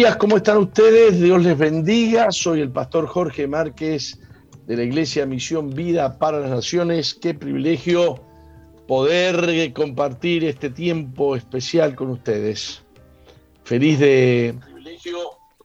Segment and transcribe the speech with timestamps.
[0.00, 1.20] días, ¿cómo están ustedes?
[1.20, 2.32] Dios les bendiga.
[2.32, 4.18] Soy el pastor Jorge Márquez
[4.66, 7.12] de la Iglesia Misión Vida para las Naciones.
[7.12, 8.18] Qué privilegio
[8.88, 12.82] poder compartir este tiempo especial con ustedes.
[13.64, 14.58] Feliz de...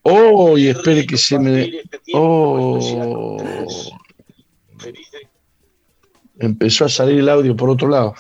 [0.02, 1.72] Oh, y espere que se me...
[2.14, 3.38] Oh.
[6.40, 8.16] Empezó a salir el audio por otro lado.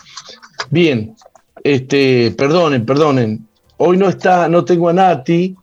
[0.70, 1.14] Bien,
[1.62, 3.46] este, perdonen, perdonen.
[3.76, 5.58] Hoy no está, no tengo a Nati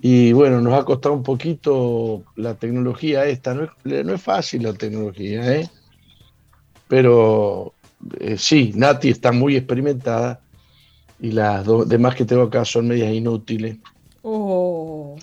[0.00, 3.54] y bueno, nos ha costado un poquito la tecnología esta.
[3.54, 5.70] No es, fácil la tecnología, ¿eh?
[6.88, 7.72] Pero
[8.20, 10.40] eh, sí, Nati está muy experimentada
[11.18, 13.78] y las dos demás que tengo acá son medias inútiles.
[14.22, 15.16] Oh.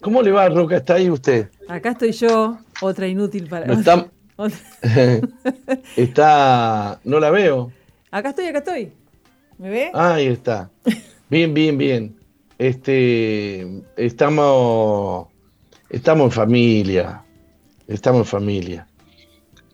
[0.00, 0.76] ¿Cómo le va, Roca?
[0.76, 1.50] ¿Está ahí usted?
[1.68, 3.72] Acá estoy yo, otra inútil para...
[3.72, 4.08] está...
[5.96, 7.00] está...
[7.04, 7.72] No la veo.
[8.10, 8.92] Acá estoy, acá estoy.
[9.58, 9.90] ¿Me ve?
[9.94, 10.70] Ahí está.
[11.28, 12.25] Bien, bien, bien.
[12.58, 15.28] Este, estamos,
[15.90, 17.22] estamos en familia.
[17.86, 18.86] Estamos en familia.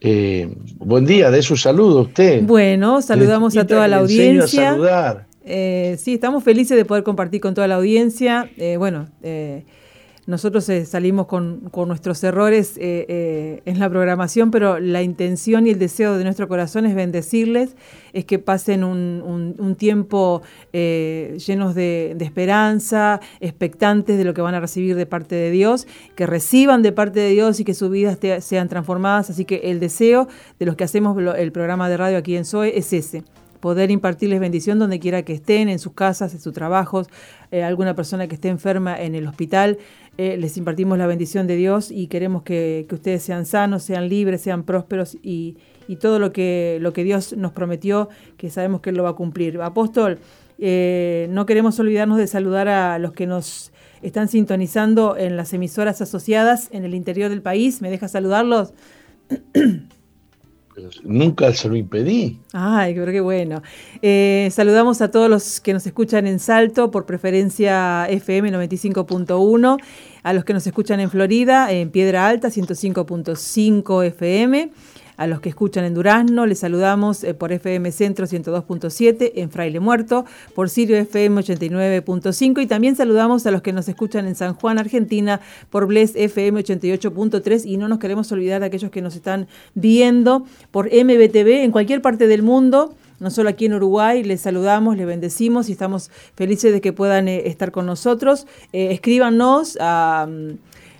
[0.00, 2.42] Eh, buen día, de su saludo a usted.
[2.42, 4.70] Bueno, saludamos a toda la audiencia.
[4.70, 5.26] A saludar.
[5.44, 8.50] Eh, sí, estamos felices de poder compartir con toda la audiencia.
[8.56, 9.08] Eh, bueno,
[10.32, 15.70] nosotros eh, salimos con, nuestros errores eh, eh, en la programación, pero la intención y
[15.70, 17.76] el deseo de nuestro corazón es bendecirles,
[18.14, 20.40] es que pasen un, tiempo
[20.72, 26.26] llenos de, esperanza, expectantes de lo que van a recibir de parte de Dios, que
[26.26, 29.28] reciban de parte de Dios y que sus vidas sean transformadas.
[29.28, 32.78] Así que el deseo de los que hacemos el programa de radio aquí en SOE
[32.78, 33.22] es ese
[33.60, 37.06] poder impartirles bendición donde quiera que estén, en sus casas, en sus trabajos,
[37.52, 39.78] alguna persona que esté enferma en el hospital.
[40.18, 44.42] Eh, les impartimos la bendición de Dios y queremos que, ustedes sean sanos, sean libres,
[44.42, 45.56] sean prósperos y,
[46.00, 48.08] todo lo que, lo que Dios nos prometió,
[48.38, 49.60] que sabemos que Él lo va a cumplir.
[49.60, 50.18] Apóstol,
[50.58, 56.00] eh, no queremos olvidarnos de saludar a los que nos están sintonizando en las emisoras
[56.00, 57.82] asociadas en el interior del país.
[57.82, 58.72] ¿Me deja saludarlos?
[61.02, 62.40] Nunca se lo impedí.
[62.52, 63.62] Ay, creo que bueno.
[64.00, 69.78] Eh, saludamos a todos los que nos escuchan en Salto, por preferencia FM 95.1,
[70.22, 74.70] a los que nos escuchan en Florida, en Piedra Alta 105.5 FM
[75.16, 79.80] a los que escuchan en Durazno, les saludamos eh, por FM Centro 102.7, en Fraile
[79.80, 80.24] Muerto,
[80.54, 84.78] por Sirio FM 89.5 y también saludamos a los que nos escuchan en San Juan,
[84.78, 85.40] Argentina,
[85.70, 90.46] por Bles FM 88.3 y no nos queremos olvidar de aquellos que nos están viendo
[90.70, 95.06] por MBTV en cualquier parte del mundo no solo aquí en Uruguay, les saludamos, les
[95.06, 98.48] bendecimos y estamos felices de que puedan eh, estar con nosotros.
[98.72, 100.26] Eh, escríbanos a...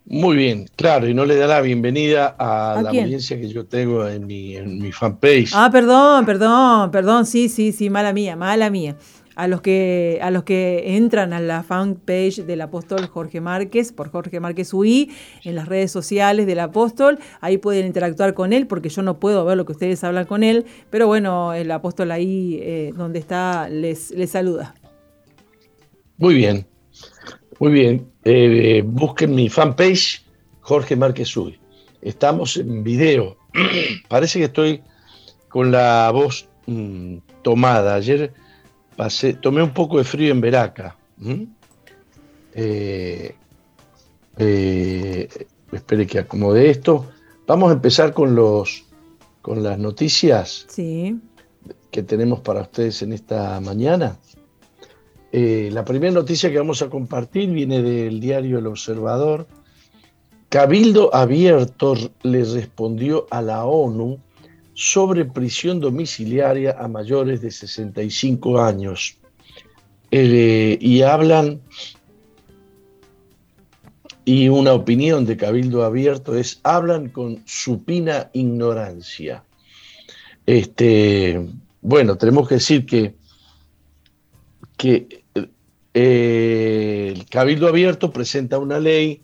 [0.09, 4.07] Muy bien, claro, y no le da la bienvenida a, la audiencia que yo tengo
[4.07, 5.51] en mi, en mi fanpage.
[5.53, 8.95] Ah, perdón, perdón, perdón, sí, sí, sí, mala mía, mala mía
[9.37, 14.11] a los que a los que entran a la fanpage del apóstol Jorge Márquez por
[14.11, 15.13] Jorge Márquez UI
[15.45, 19.45] en las redes sociales del apóstol, ahí pueden interactuar con él porque yo no puedo
[19.45, 23.69] ver lo que ustedes hablan con él, pero bueno, el apóstol ahí eh, donde está
[23.69, 24.75] les, les saluda.
[26.19, 26.67] Muy bien,
[27.61, 28.11] muy bien.
[28.25, 30.25] Eh, busquen mi fanpage
[30.61, 31.61] Jorge Márquez UI.
[32.01, 33.37] Estamos en video.
[34.09, 34.83] Parece que estoy
[35.49, 37.97] con la voz mm, tomada.
[37.97, 38.33] Ayer
[39.41, 40.97] tomé un poco de frío en Veraca.
[42.55, 43.35] Eh,
[44.39, 45.29] eh,
[45.73, 47.07] espere que acomode esto.
[47.47, 48.85] Vamos a empezar con los
[49.43, 54.19] con las noticias que tenemos para ustedes en esta mañana.
[55.31, 59.47] Eh, la primera noticia que vamos a compartir viene del diario El Observador.
[60.49, 64.19] Cabildo Abierto le respondió a la ONU
[64.77, 69.17] sobre prisión domiciliaria a mayores de 65 años.
[70.11, 71.63] Eh, y hablan,
[74.27, 79.45] y una opinión de Cabildo Abierto es, hablan con supina ignorancia.
[80.45, 81.49] Este,
[81.81, 83.15] bueno, tenemos que decir que,
[84.77, 85.25] que
[85.95, 89.23] eh, el Cabildo Abierto presenta una ley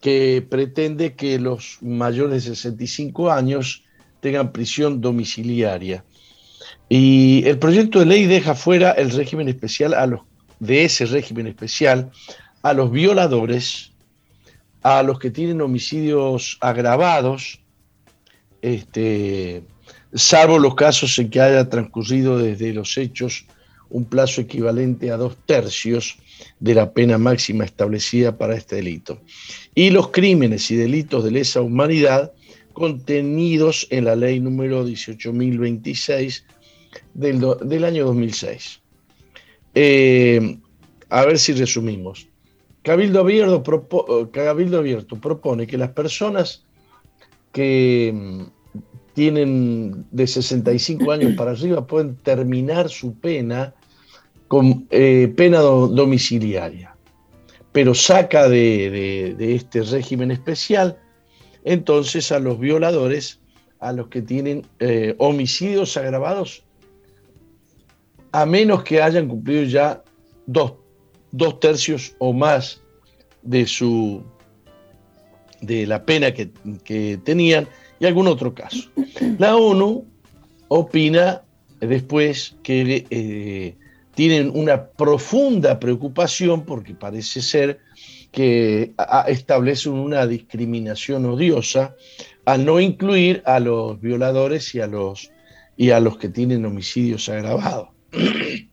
[0.00, 3.83] que pretende que los mayores de 65 años
[4.24, 6.02] tengan prisión domiciliaria.
[6.88, 10.20] Y el proyecto de ley deja fuera el régimen especial a los,
[10.60, 12.10] de ese régimen especial
[12.62, 13.92] a los violadores,
[14.82, 17.60] a los que tienen homicidios agravados,
[18.62, 19.62] este,
[20.14, 23.44] salvo los casos en que haya transcurrido desde los hechos
[23.90, 26.16] un plazo equivalente a dos tercios
[26.60, 29.20] de la pena máxima establecida para este delito.
[29.74, 32.32] Y los crímenes y delitos de lesa humanidad
[32.74, 36.44] contenidos en la ley número 18.026
[37.14, 38.82] del, del, año 2006.
[39.74, 40.58] Eh,
[41.08, 42.28] a ver si resumimos.
[42.82, 46.64] Cabildo Abierto, Cabildo Abierto propone que las personas
[47.52, 48.42] que mm,
[49.14, 53.74] tienen de 65 años para arriba pueden terminar su pena
[54.48, 56.94] con eh, pena domiciliaria,
[57.72, 60.98] pero saca de, este régimen especial
[61.64, 63.40] entonces a los violadores,
[63.80, 66.62] a los que tienen eh, homicidios agravados,
[68.32, 70.02] a menos que hayan cumplido ya
[70.46, 70.74] dos,
[71.60, 72.80] tercios o más
[73.42, 74.22] de su
[75.60, 77.66] de la pena que, tenían
[77.98, 78.90] y algún otro caso.
[79.38, 80.04] La ONU
[80.68, 81.42] opina
[81.80, 83.76] después que eh,
[84.14, 87.80] tienen una profunda preocupación porque parece ser
[88.34, 88.94] que
[89.28, 91.94] establecen una discriminación odiosa
[92.44, 95.30] al no incluir a los violadores y a los,
[95.76, 97.88] y a los que tienen homicidios agravados.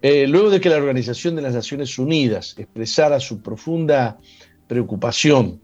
[0.00, 4.16] Eh, luego de que la Organización de las Naciones Unidas expresara su profunda
[4.68, 5.60] preocupación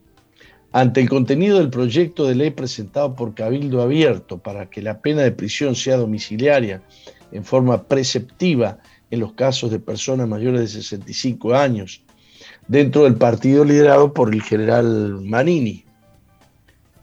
[0.72, 5.22] ante el contenido del proyecto de ley presentado por Cabildo Abierto para que la pena
[5.22, 6.82] de prisión sea domiciliaria
[7.30, 8.80] en forma preceptiva
[9.14, 12.02] en los casos de personas mayores de 65 años,
[12.68, 15.84] dentro del partido liderado por el general Manini.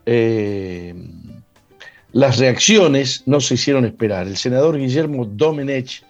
[0.06, 0.94] Eh,
[2.12, 4.28] las reacciones no se hicieron esperar.
[4.28, 6.04] El senador Guillermo Domenech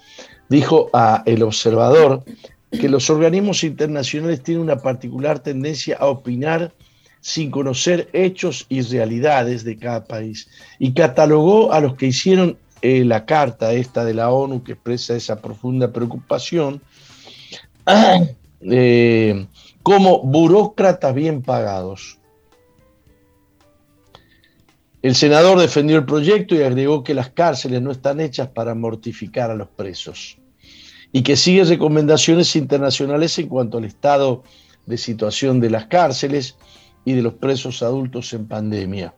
[0.50, 2.24] dijo a El Observador
[2.72, 6.74] que los organismos internacionales tienen una particular tendencia a opinar
[7.20, 10.50] sin conocer hechos y realidades de cada país
[10.80, 15.16] y catalogó a los que hicieron eh, la carta esta de la ONU que expresa
[15.16, 16.82] esa profunda preocupación,
[18.62, 19.46] eh,
[19.84, 22.18] como burócratas bien pagados.
[25.02, 29.50] El senador defendió el proyecto y agregó que las cárceles no están hechas para mortificar
[29.50, 30.38] a los presos
[31.12, 34.44] y que sigue recomendaciones internacionales en cuanto al estado
[34.86, 36.56] de situación de las cárceles
[37.04, 39.14] y de los presos adultos en pandemia.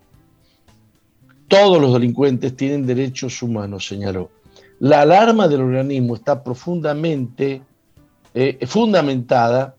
[1.53, 4.31] Todos los delincuentes tienen derechos humanos, señaló.
[4.79, 7.61] La alarma del organismo está profundamente
[8.33, 9.75] eh, fundamentada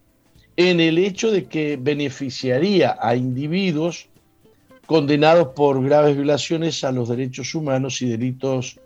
[0.54, 4.06] en el hecho de que beneficiaría a individuos
[4.86, 8.78] condenados por graves violaciones a los derechos humanos y delitos,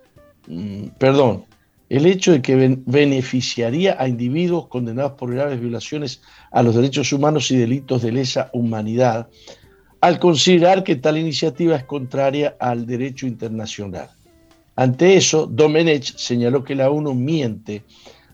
[0.47, 1.45] mm, perdón,
[1.91, 7.51] el hecho de que beneficiaría a individuos condenados por graves violaciones a los derechos humanos
[7.51, 9.29] y delitos de lesa humanidad
[10.01, 14.09] al considerar que tal iniciativa es contraria al derecho internacional.
[14.77, 17.83] Ante eso, Domenech señaló que la ONU miente,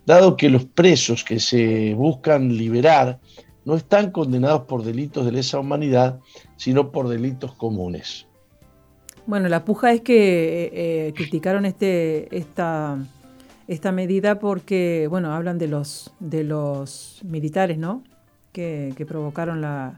[0.04, 3.18] dado que los presos que se buscan liberar
[3.64, 6.20] no están condenados por delitos de lesa humanidad,
[6.56, 8.26] sino por delitos comunes.
[9.26, 12.98] Bueno, la puja es que eh, eh, criticaron este, esta,
[13.66, 18.02] esta medida porque, bueno, hablan de los, de los militares, ¿no?
[18.52, 19.96] que provocaron la,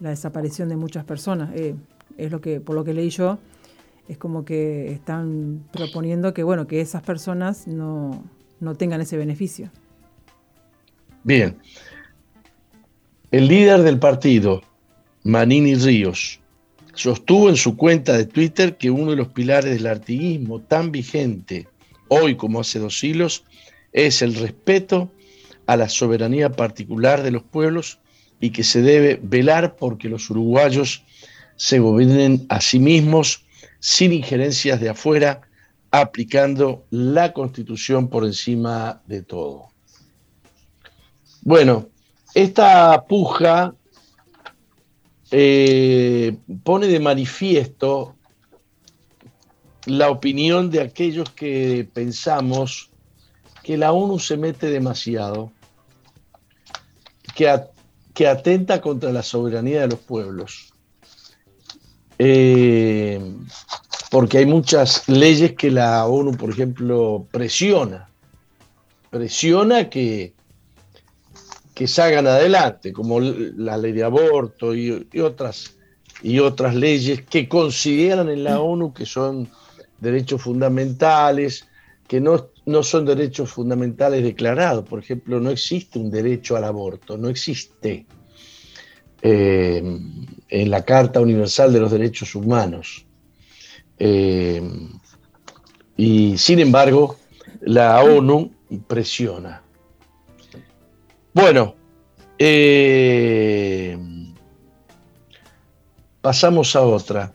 [0.00, 1.50] la desaparición de muchas personas.
[1.54, 1.74] Eh,
[2.16, 3.38] es lo que, por lo que leí yo,
[4.08, 8.24] es como que están proponiendo que, bueno, que esas personas no,
[8.76, 9.70] tengan ese beneficio.
[11.22, 11.56] Bien.
[13.30, 14.62] El líder del partido,
[15.22, 16.40] Manini Ríos,
[16.94, 21.68] sostuvo en su cuenta de Twitter que uno de los pilares del artiguismo tan vigente
[22.08, 23.44] hoy como hace dos siglos
[23.92, 25.12] es el respeto
[25.66, 27.99] a la soberanía particular de los pueblos
[28.40, 31.04] y que se debe velar porque los uruguayos
[31.56, 33.44] se gobiernen a sí mismos
[33.80, 35.42] sin injerencias de afuera,
[35.90, 39.68] aplicando la constitución por encima de todo.
[41.42, 41.88] Bueno,
[42.34, 43.74] esta puja
[45.30, 48.16] eh, pone de manifiesto
[49.86, 52.90] la opinión de aquellos que pensamos
[53.62, 55.52] que la ONU se mete demasiado,
[57.34, 57.68] que a
[58.20, 60.74] que atenta contra la soberanía de los pueblos.
[62.18, 63.18] Eh,
[64.10, 68.10] porque hay muchas leyes que la ONU, por ejemplo, presiona.
[69.08, 70.34] Presiona que,
[71.72, 75.78] que salgan adelante, como la ley de aborto y, otras,
[76.22, 79.48] y otras leyes que consideran en la ONU que son
[79.98, 81.66] derechos fundamentales,
[82.06, 84.88] que no, no son derechos fundamentales declarados.
[84.88, 88.06] Por ejemplo, no existe un derecho al aborto, no existe
[89.22, 89.98] eh,
[90.48, 93.06] en la Carta Universal de los Derechos Humanos.
[93.98, 94.62] Eh,
[95.96, 97.16] y sin embargo,
[97.60, 98.50] la ONU
[98.86, 99.62] presiona.
[101.34, 101.74] Bueno,
[102.38, 103.98] eh,
[106.20, 107.32] pasamos a otra.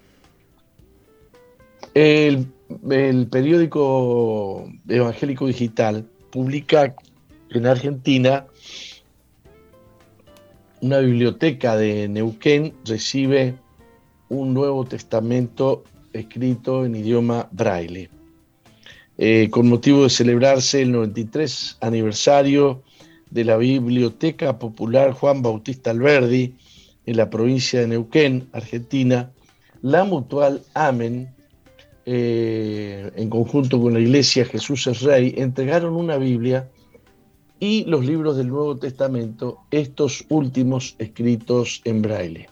[1.94, 2.48] El,
[3.29, 6.95] periódico Evangélico Digital publica
[7.51, 8.45] en Argentina
[10.81, 13.55] una biblioteca de Neuquén recibe
[14.29, 18.10] un Nuevo Testamento escrito en idioma braille.
[19.17, 22.84] Eh, con motivo de celebrarse el 93 aniversario
[23.29, 26.53] de la Biblioteca Popular Juan Bautista Alberdi
[27.05, 29.31] en la provincia de Neuquén, Argentina,
[29.81, 31.34] la Mutual Amen
[32.05, 36.69] eh, en conjunto con la Iglesia Jesús es Rey, entregaron una Biblia
[37.59, 42.50] y los libros del Nuevo Testamento, estos últimos escritos en braille.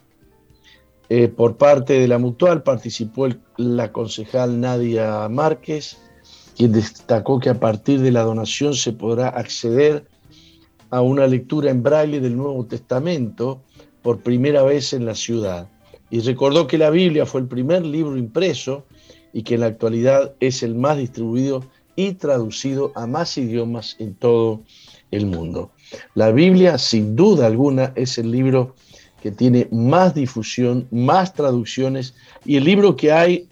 [1.09, 5.97] Eh, por parte de la Mutual participó la concejal Nadia Márquez,
[6.57, 10.07] quien destacó que a partir de la donación se podrá acceder
[10.89, 13.61] a una lectura en braille del Nuevo Testamento
[14.01, 15.69] por primera vez en la ciudad.
[16.09, 18.85] Y recordó que la Biblia fue el primer libro impreso
[19.33, 24.13] y que en la actualidad es el más distribuido y traducido a más idiomas en
[24.13, 24.61] todo
[25.11, 25.71] el mundo.
[26.15, 28.75] La Biblia, sin duda alguna, es el libro
[29.21, 33.47] que tiene más difusión, más traducciones y el libro que hay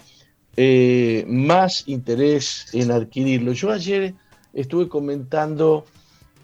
[0.57, 3.53] eh, más interés en adquirirlo.
[3.53, 4.13] Yo ayer
[4.53, 5.85] estuve comentando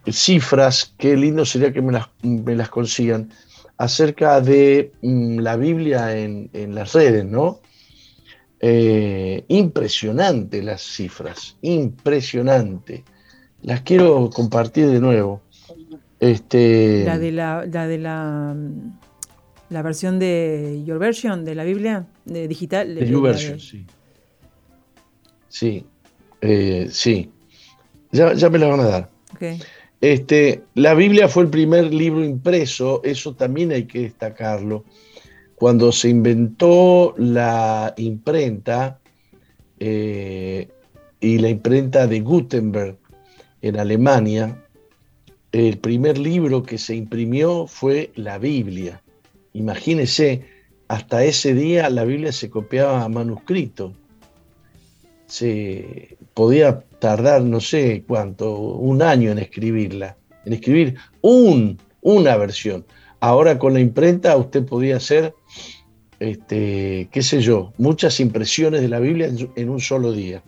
[0.09, 3.29] cifras, qué lindo sería que me las, consigan,
[3.77, 7.59] acerca de mm, la Biblia en, en las redes, ¿no?
[8.59, 13.03] Eh, impresionante las cifras, impresionante.
[13.61, 15.41] Las quiero compartir de nuevo.
[16.19, 18.55] Este, la de la, de la,
[19.69, 22.95] la versión de Your Version de la Biblia, de digital.
[22.95, 23.85] De Your Version, sí.
[25.49, 25.85] Sí,
[26.41, 27.31] eh, sí.
[28.11, 29.09] Ya, ya, me la van a dar.
[30.01, 34.83] Este, la Biblia fue el primer libro impreso, eso también hay que destacarlo
[35.57, 38.99] cuando se inventó la imprenta
[39.79, 40.69] eh,
[41.19, 42.95] y la imprenta de Gutenberg
[43.63, 44.63] en Alemania,
[45.51, 49.01] el primer libro que se imprimió fue la Biblia.
[49.53, 50.45] Imagínese,
[50.89, 53.93] hasta ese día la Biblia se copiaba a manuscrito.
[55.25, 62.85] Se podía tardar no sé cuánto, un año en escribirla, en escribir un, una versión.
[63.19, 65.33] Ahora con la imprenta usted podía hacer
[66.19, 70.41] este, qué sé yo, muchas impresiones de la Biblia en, un solo día.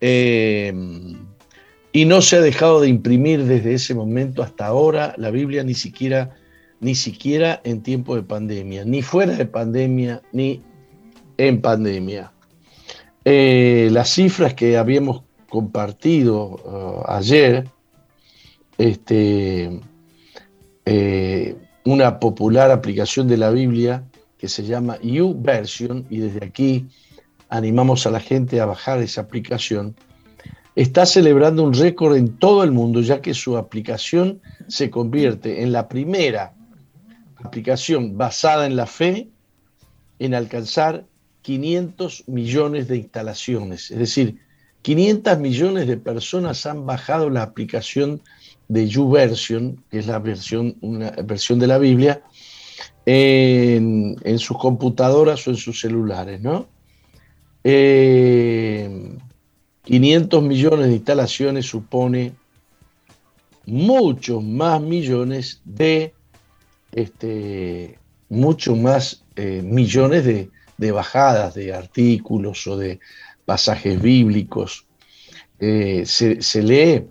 [0.00, 1.16] Em,
[1.92, 5.74] y no se ha dejado de imprimir desde ese momento hasta ahora la Biblia ni
[5.74, 6.36] siquiera,
[6.80, 10.60] ni siquiera en tiempo de pandemia, ni fuera de pandemia, ni
[11.38, 12.32] en pandemia.
[13.24, 17.64] Eh, las cifras que habíamos compartido uh, ayer
[18.78, 19.80] este,
[20.84, 24.04] eh, una popular aplicación de la Biblia
[24.38, 26.86] que se llama YouVersion, y desde aquí
[27.48, 29.94] animamos a la gente a bajar esa aplicación,
[30.74, 35.72] está celebrando un récord en todo el mundo, ya que su aplicación se convierte en
[35.72, 36.54] la primera
[37.36, 39.28] aplicación basada en la fe
[40.18, 41.06] en alcanzar
[41.42, 43.90] 500 millones de instalaciones.
[43.90, 44.38] Es decir,
[44.82, 48.20] 500 millones de personas han bajado la aplicación
[48.74, 52.22] de YouVersion, que es la versión, una versión de la Biblia,
[53.06, 56.66] en, sus computadoras o en sus celulares, ¿no?
[57.62, 58.88] 500 eh,
[60.42, 62.32] millones de instalaciones supone
[63.64, 66.12] muchos más millones de,
[66.90, 70.50] este, muchos más eh, millones de,
[70.90, 72.98] bajadas de artículos o de
[73.44, 74.84] pasajes bíblicos.
[75.60, 77.04] Eh, se, se, lee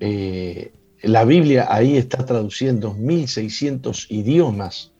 [0.00, 4.92] eh, la Biblia ahí está traduciendo 2.600 idiomas,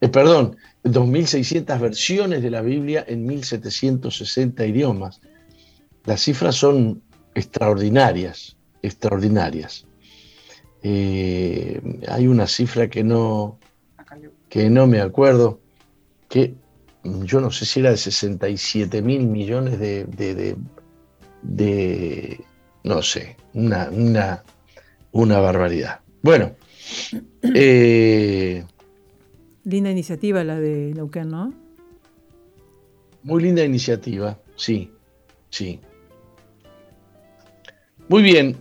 [0.00, 5.20] eh, perdón, 2.600 versiones de la Biblia en 1.760 idiomas.
[6.04, 7.02] Las cifras son
[7.34, 9.86] extraordinarias, extraordinarias.
[10.82, 13.58] Eh, hay una cifra que no,
[14.48, 15.60] que no me acuerdo,
[16.28, 16.54] que
[17.04, 20.04] yo no sé si era de 67 mil millones de,
[21.42, 22.44] de
[22.84, 24.42] no sé, una, una,
[25.12, 26.00] una barbaridad.
[26.22, 26.52] Bueno,
[27.42, 28.64] eh,
[29.64, 31.54] Linda iniciativa la de Neuquén, ¿no?
[33.22, 34.90] Muy linda iniciativa, sí,
[35.50, 35.78] sí.
[38.08, 38.56] Muy bien.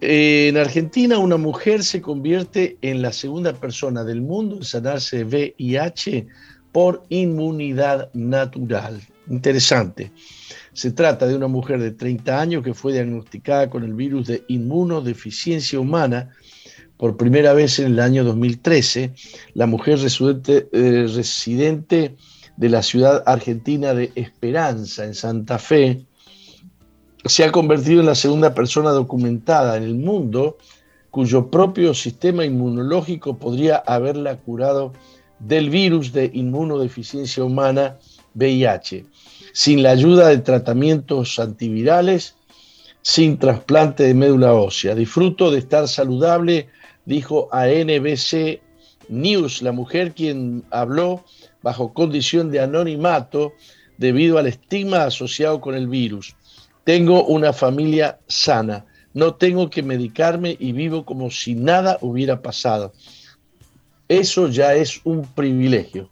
[0.00, 5.54] En Argentina, una mujer se convierte en la segunda persona del mundo en sanarse de
[5.58, 6.26] VIH
[6.70, 9.00] por inmunidad natural.
[9.28, 10.12] Interesante.
[10.78, 14.44] Se trata de una mujer de 30 años que fue diagnosticada con el virus de
[14.46, 16.30] inmunodeficiencia humana
[16.96, 19.12] por primera vez en el año 2013.
[19.54, 22.14] La mujer residente, eh, residente
[22.56, 26.06] de la ciudad argentina de Esperanza, en Santa Fe,
[27.24, 30.58] se ha convertido en la segunda persona documentada en el mundo
[31.10, 34.92] cuyo propio sistema inmunológico podría haberla curado
[35.40, 37.98] del virus de inmunodeficiencia humana
[38.36, 39.06] VIH
[39.58, 42.36] sin la ayuda de tratamientos antivirales,
[43.02, 44.94] sin trasplante de médula ósea.
[44.94, 46.68] Disfruto de estar saludable,
[47.06, 48.60] dijo a NBC
[49.08, 51.24] News, la mujer quien habló
[51.60, 53.52] bajo condición de anonimato
[53.96, 56.36] debido al estigma asociado con el virus.
[56.84, 62.92] Tengo una familia sana, no tengo que medicarme y vivo como si nada hubiera pasado.
[64.08, 66.10] Eso ya es un privilegio.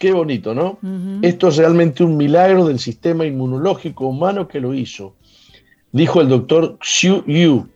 [0.00, 0.78] Qué bonito, ¿no?
[1.20, 5.14] Esto es realmente un milagro del sistema inmunológico humano que lo hizo,
[5.92, 7.68] dijo el doctor Xiu Yu,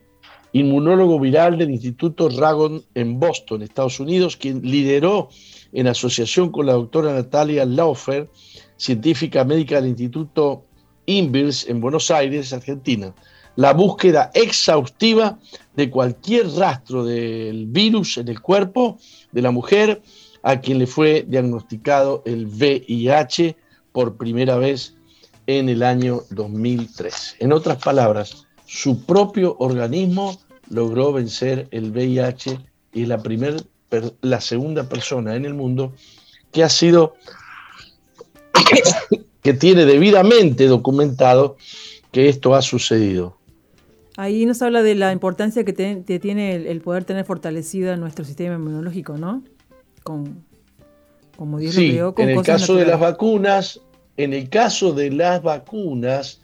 [0.54, 5.28] inmunólogo viral del Instituto Ragon en Boston, Estados Unidos, quien lideró
[5.74, 8.30] en asociación con la doctora Natalia Laufer,
[8.78, 10.64] científica médica del Instituto
[11.04, 13.14] Invirs en Buenos Aires, Argentina,
[13.56, 15.38] la búsqueda exhaustiva
[15.76, 18.96] de cualquier rastro del virus en el cuerpo
[19.30, 20.00] de la mujer
[20.44, 23.56] a quien le fue diagnosticado el VIH
[23.92, 24.94] por primera vez
[25.46, 27.36] en el año 2003.
[27.40, 32.58] En otras palabras, su propio organismo logró vencer el VIH
[32.92, 33.22] y es la,
[34.20, 35.94] la segunda persona en el mundo
[36.52, 37.14] que ha sido,
[39.42, 41.56] que tiene debidamente documentado
[42.12, 43.38] que esto ha sucedido.
[44.18, 48.54] Ahí nos habla de la importancia que, tiene el, el, poder tener fortalecido nuestro sistema
[48.54, 49.42] inmunológico, ¿no?
[50.04, 50.44] Con,
[51.36, 53.80] como Dios sí, en el caso de las vacunas,
[54.16, 56.40] en el caso de las vacunas,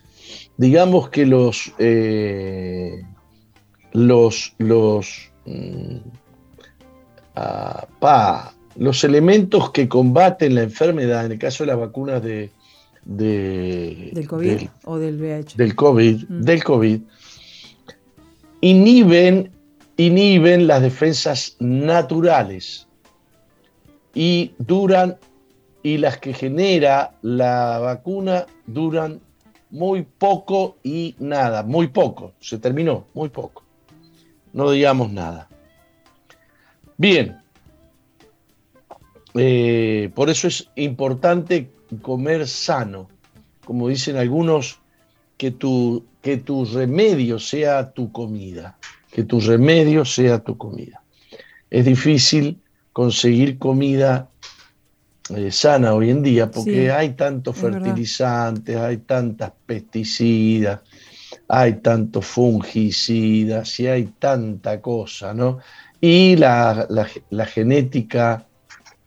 [0.56, 3.02] digamos que los eh,
[3.92, 5.96] los los mm,
[7.36, 12.50] ah, los elementos que combaten la enfermedad, en el caso de las vacunas de,
[13.04, 15.56] del COVID o del VIH.
[15.56, 16.40] Del COVID, mm.
[16.42, 17.00] del COVID,
[18.62, 19.50] inhiben,
[19.96, 22.86] inhiben las defensas naturales
[24.14, 25.18] y duran,
[25.82, 29.20] y las que genera la vacuna duran
[29.70, 33.64] muy poco y nada, muy poco, se terminó, muy poco.
[34.52, 35.48] No digamos nada.
[36.96, 37.40] Bien,
[39.34, 41.70] eh, por eso es importante
[42.02, 43.08] comer sano,
[43.64, 44.80] como dicen algunos,
[45.36, 48.76] que tu, que tu remedio sea tu comida,
[49.10, 51.02] que tu remedio sea tu comida.
[51.70, 52.60] Es difícil
[52.92, 54.28] conseguir comida
[55.36, 60.80] eh, sana hoy en día, porque hay tantos fertilizantes, hay tantas pesticidas,
[61.46, 65.58] hay tantos fungicidas y hay tanta cosa, ¿no?
[66.00, 66.86] Y la,
[67.46, 68.46] genética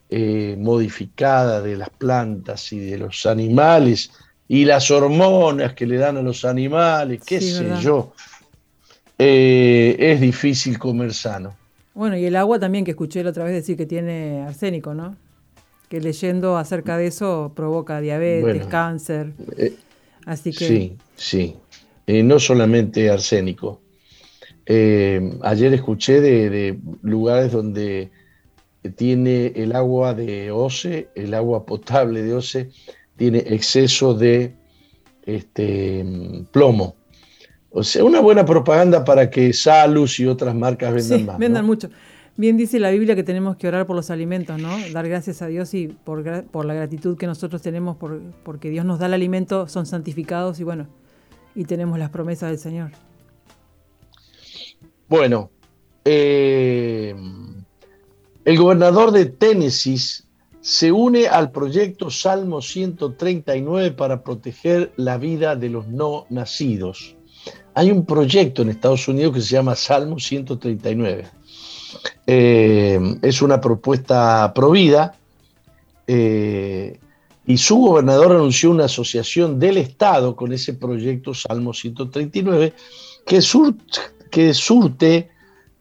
[0.08, 4.10] eh, modificada de las plantas y de los animales
[4.48, 8.14] y las hormonas que le dan a los animales, qué sé yo,
[9.18, 11.63] eh, es difícil comer sano.
[11.94, 15.16] Bueno, y el agua también, que escuché la otra vez decir que tiene arsénico, ¿no?
[15.88, 19.32] Que leyendo acerca de eso provoca diabetes, cáncer.
[19.56, 19.76] Eh,
[20.26, 20.66] Así que...
[20.66, 21.56] Sí, sí.
[22.06, 23.80] Eh, no solamente arsénico.
[24.66, 28.10] Eh, ayer escuché de, lugares donde
[28.96, 32.70] tiene el agua de OCE, el agua potable de OCE,
[33.16, 34.54] tiene exceso de
[35.24, 36.04] este,
[36.50, 36.96] plomo.
[37.76, 41.38] O sea, una buena propaganda para que Salus y otras marcas vendan sí, más.
[41.38, 41.90] Vendan mucho.
[42.36, 44.76] Bien dice la Biblia que tenemos que orar por los alimentos, ¿no?
[44.92, 48.84] Dar gracias a Dios y por, por la gratitud que nosotros tenemos por, porque Dios
[48.84, 50.86] nos da el alimento, son santificados y bueno,
[51.56, 52.90] y tenemos las promesas del Señor.
[55.08, 55.50] Bueno,
[56.04, 57.12] eh,
[58.44, 59.98] el gobernador de Tennessee
[60.60, 67.16] se une al proyecto Salmo 139 para proteger la vida de los no nacidos.
[67.74, 71.26] Hay un proyecto en Estados Unidos que se llama Salmo 139.
[72.26, 75.14] Eh, es una propuesta provida
[76.06, 76.98] eh,
[77.46, 82.72] y su gobernador anunció una asociación del Estado con ese proyecto Salmo 139
[83.26, 83.40] que,
[84.30, 85.30] que surte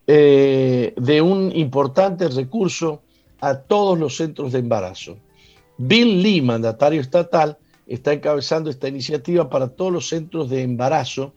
[0.08, 3.02] eh, de un importante recurso
[3.40, 5.18] a todos los centros de embarazo.
[5.78, 11.34] Bill Lee, mandatario estatal, está encabezando esta iniciativa para todos los centros de embarazo,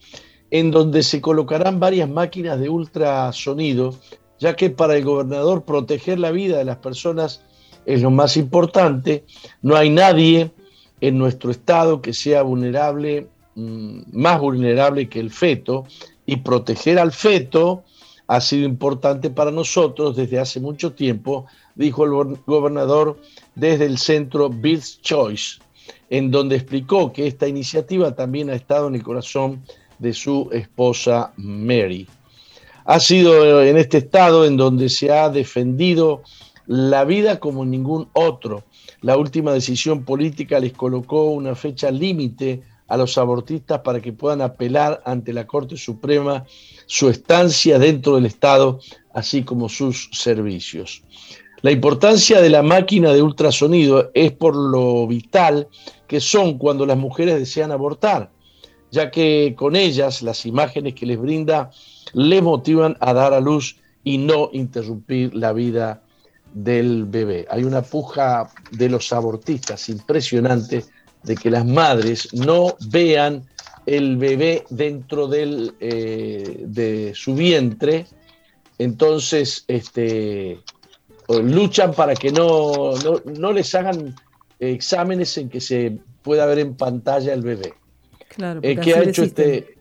[0.50, 3.94] en donde se colocarán varias máquinas de ultrasonido,
[4.38, 7.42] ya que para el gobernador proteger la vida de las personas
[7.84, 9.24] es lo más importante.
[9.62, 10.50] No hay nadie
[11.00, 15.84] en nuestro estado que sea vulnerable, mm, más vulnerable que el feto,
[16.26, 17.84] y proteger al feto
[18.26, 23.18] ha sido importante para nosotros desde hace mucho tiempo, dijo el gobernador
[23.54, 25.60] desde el centro Bill's Choice,
[26.10, 29.62] en donde explicó que esta iniciativa también ha estado en el corazón
[29.98, 32.06] de su esposa Mary.
[32.84, 36.22] Ha sido en este estado en donde se ha defendido
[36.66, 38.64] la vida como ningún otro.
[39.00, 44.40] La última decisión política les colocó una fecha límite a los abortistas para que puedan
[44.40, 46.44] apelar ante la Corte Suprema
[46.86, 48.80] su estancia dentro del Estado,
[49.12, 51.02] así como sus servicios.
[51.62, 55.68] La importancia de la máquina de ultrasonido es por lo vital
[56.06, 58.30] que son cuando las mujeres desean abortar,
[58.96, 61.70] ya que con ellas las imágenes que les brinda
[62.14, 66.02] les motivan a dar a luz y no interrumpir la vida
[66.54, 67.46] del bebé.
[67.50, 70.84] Hay una puja de los abortistas impresionante
[71.22, 73.44] de que las madres no vean
[73.84, 78.06] el bebé dentro del, eh, de su vientre,
[78.78, 80.58] entonces este,
[81.28, 82.94] luchan para que no,
[83.26, 84.14] no, les hagan
[84.58, 87.74] exámenes en que se pueda ver en pantalla el bebé.
[88.36, 89.78] Claro, eh, ¿Qué ha hecho este?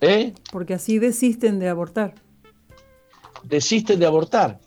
[0.00, 0.34] ¿Eh?
[0.52, 2.14] Porque así desisten de abortar.
[3.44, 4.58] Desisten de abortar.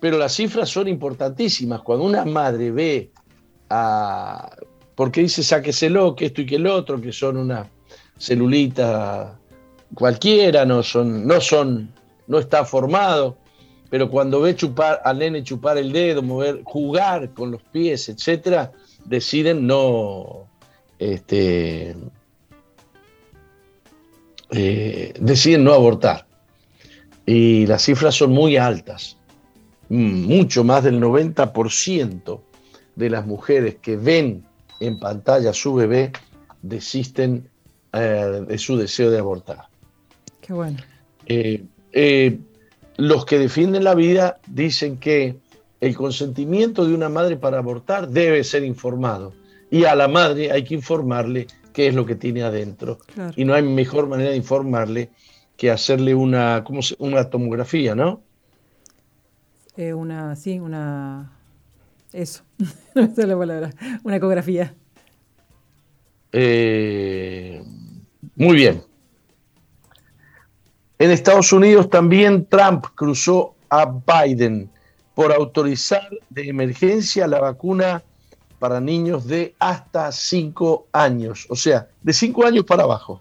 [0.00, 1.80] Pero las cifras son importantísimas.
[1.82, 3.10] Cuando una madre ve
[3.70, 4.50] a
[4.94, 7.68] porque dice sáqueselo, que esto y que el otro, que son una
[8.18, 9.38] celulita
[9.94, 11.92] cualquiera, no son, no son,
[12.26, 13.36] no está formado,
[13.90, 18.72] pero cuando ve chupar al nene chupar el dedo, mover, jugar con los pies, etcétera,
[19.04, 20.46] deciden no
[20.98, 21.96] este,
[24.52, 26.26] eh, deciden no abortar.
[27.24, 29.16] Y las cifras son muy altas,
[29.88, 32.42] mm, mucho más del 90%
[32.94, 34.44] de las mujeres que ven
[34.80, 36.12] en pantalla a su bebé,
[36.60, 37.48] desisten
[37.92, 39.68] eh, de su deseo de abortar.
[40.40, 40.78] Qué bueno.
[41.26, 42.38] Eh,
[42.96, 45.36] los que defienden la vida dicen que
[45.80, 49.32] el consentimiento de una madre para abortar debe ser informado
[49.70, 52.98] y a la madre hay que informarle qué es lo que tiene adentro.
[53.36, 55.10] Y no hay mejor manera de informarle
[55.56, 58.22] que hacerle una, ¿cómo se, una tomografía, ¿no?
[59.76, 61.32] una, sí, una
[62.12, 62.42] eso,
[62.94, 63.70] no es la palabra.
[64.02, 64.74] Una ecografía.
[66.30, 67.62] Eh,
[68.36, 68.82] muy bien.
[70.98, 74.70] En Estados Unidos también Trump cruzó a Biden
[75.14, 78.02] por autorizar de emergencia la vacuna
[78.62, 83.20] para niños de hasta 5 años, o sea, de 5 años para abajo.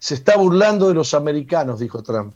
[0.00, 2.34] Se está burlando de los americanos, dijo Trump,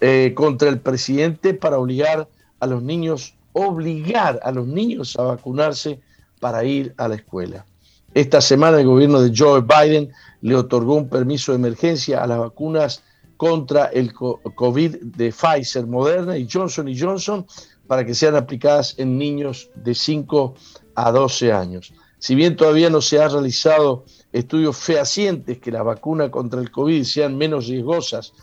[0.00, 2.26] eh, contra el presidente para obligar
[2.58, 6.00] a los niños obligar a los niños a vacunarse
[6.40, 7.66] para ir a la escuela.
[8.14, 12.38] Esta semana el gobierno de Joe Biden le otorgó un permiso de emergencia a las
[12.38, 13.02] vacunas
[13.36, 17.46] contra el COVID de Pfizer, Moderna y Johnson Johnson
[17.88, 20.54] para que sean aplicadas en niños de 5
[20.94, 21.92] a 12 años.
[22.20, 27.02] Si bien todavía no se han realizado estudios fehacientes que la vacuna contra el COVID
[27.02, 28.34] sean menos riesgosas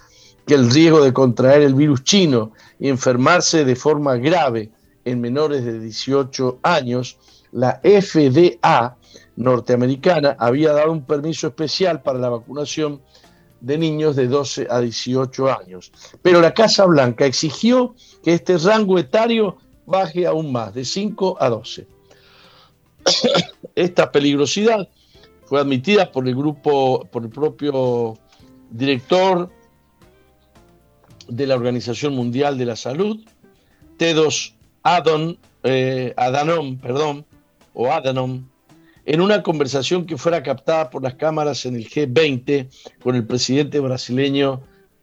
[0.46, 4.72] que el riesgo de contraer el virus chino y enfermarse de forma grave
[5.04, 7.18] en menores de 18 años,
[7.52, 8.98] la FDA
[9.36, 13.02] norteamericana había dado un permiso especial para la vacunación
[13.62, 15.92] de niños de 12 a 18 años.
[16.22, 21.50] Pero la Casa Blanca exigió que este rango etario baje aún más, de 5 a
[21.50, 21.88] 12.
[23.76, 24.88] Esta peligrosidad
[25.46, 28.18] fue admitida por el grupo, por el propio
[28.72, 29.50] director
[31.28, 33.20] de la Organización Mundial de la Salud,
[33.98, 37.26] Tedos Adon, eh, Adanom, perdón,
[37.74, 38.48] o Adanom,
[39.06, 42.68] en una conversación que fuera captada por las cámaras en el G20
[43.02, 44.62] con el presidente brasileño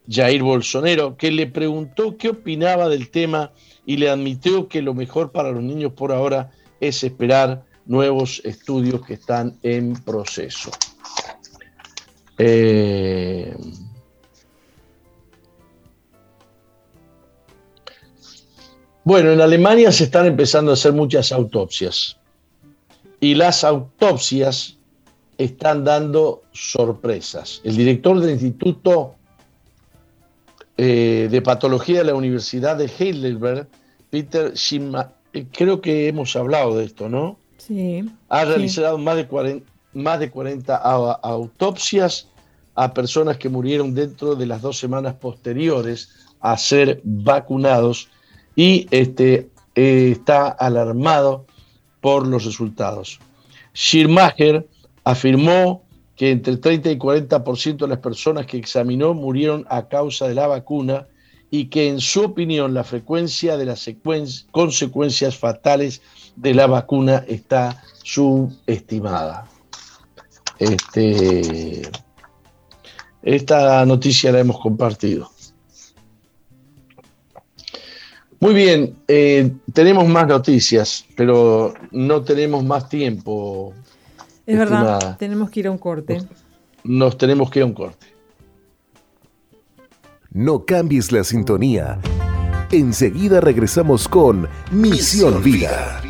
[0.09, 3.53] Jair Bolsonaro, que le preguntó qué opinaba del tema
[3.85, 9.05] y le admitió que lo mejor para los niños por ahora es esperar nuevos estudios
[9.05, 10.71] que están en proceso.
[12.37, 13.55] Eh,
[19.05, 22.17] Bueno, en Alemania se están empezando a hacer muchas autopsias
[23.23, 24.75] y las autopsias
[25.37, 27.61] están dando sorpresas.
[27.63, 29.15] El director del Instituto
[30.75, 33.69] eh, de Patología de la Universidad de Heidelberg,
[34.09, 34.51] Peter
[35.31, 37.37] eh, creo que hemos hablado de esto, ¿no?
[37.59, 38.03] Sí.
[38.27, 42.27] Ha realizado más, de 40, más de 40 autopsias
[42.75, 46.09] a personas que murieron dentro de las dos semanas posteriores
[46.41, 48.09] a ser vacunados
[48.53, 51.45] y este, eh, está alarmado
[52.03, 53.21] por los resultados.
[53.73, 54.67] Schirmacher
[55.05, 55.83] afirmó
[56.17, 60.47] que entre 30 y 40% de las personas que examinó murieron a causa de la
[60.47, 61.07] vacuna
[61.49, 63.89] y que en su opinión la frecuencia de las
[64.51, 66.01] consecuencias fatales
[66.35, 69.47] de la vacuna está subestimada.
[70.59, 71.83] Este,
[73.21, 75.32] esta noticia la hemos compartido.
[78.43, 83.73] Muy bien, eh, tenemos más noticias, pero no tenemos más tiempo.
[84.45, 86.17] Es verdad, tenemos que ir a un corte.
[86.83, 88.07] nos tenemos que ir a un corte.
[90.31, 92.01] No cambies la sintonía.
[92.69, 96.01] Enseguida regresamos con Misión Vida.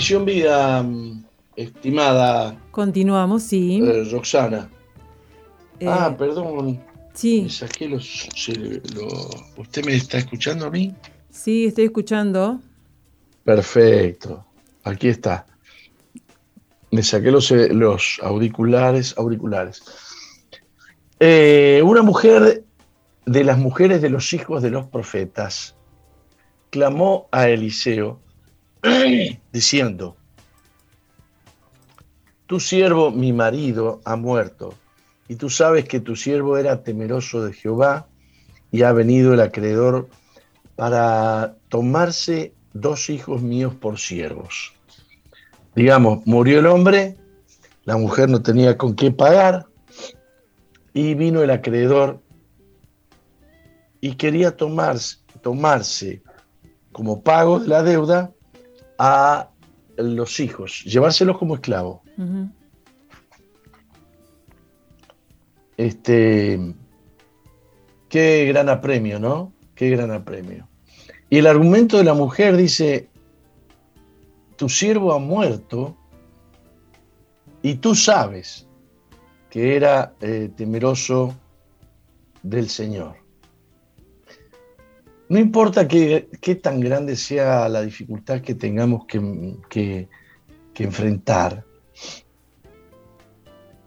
[0.00, 0.82] Misión Vida,
[1.54, 2.58] estimada.
[2.70, 3.82] Continuamos, sí.
[3.84, 4.70] Eh, Roxana.
[5.78, 6.82] Eh, ah, perdón.
[7.12, 7.50] Sí.
[7.50, 8.26] saqué los,
[9.58, 10.94] ¿Usted me está escuchando a mí?
[11.28, 12.62] Sí, estoy escuchando.
[13.44, 14.42] Perfecto.
[14.84, 15.44] Aquí está.
[16.90, 19.82] Me saqué los, eh, los auriculares, auriculares.
[21.20, 22.64] una mujer
[23.26, 25.76] de las mujeres de los hijos de los profetas
[26.70, 28.18] clamó a Eliseo
[29.52, 30.16] diciendo,
[32.46, 34.74] tu siervo, mi marido, ha muerto,
[35.28, 38.08] y tú sabes que tu siervo era temeroso de Jehová,
[38.72, 40.08] y ha venido el acreedor
[40.76, 44.72] para tomarse dos hijos míos por siervos.
[45.74, 47.16] Digamos, murió el hombre,
[47.84, 49.66] la mujer no tenía con qué pagar,
[50.92, 52.20] y vino el acreedor
[54.00, 56.22] y quería tomarse, tomarse
[56.92, 58.32] como pago de la deuda
[59.02, 59.48] a
[59.96, 62.00] los hijos, llevárselos como esclavos.
[65.78, 66.74] Este,
[68.10, 69.54] qué gran apremio, ¿no?
[69.74, 70.68] Qué gran apremio.
[71.30, 73.08] Y el argumento de la mujer dice,
[74.56, 75.96] tu siervo ha muerto
[77.62, 78.68] y tú sabes
[79.48, 81.34] que era eh, temeroso
[82.42, 83.16] del Señor.
[85.30, 86.28] No importa qué,
[86.60, 90.08] tan grande sea la dificultad que tengamos que,
[90.74, 91.64] enfrentar,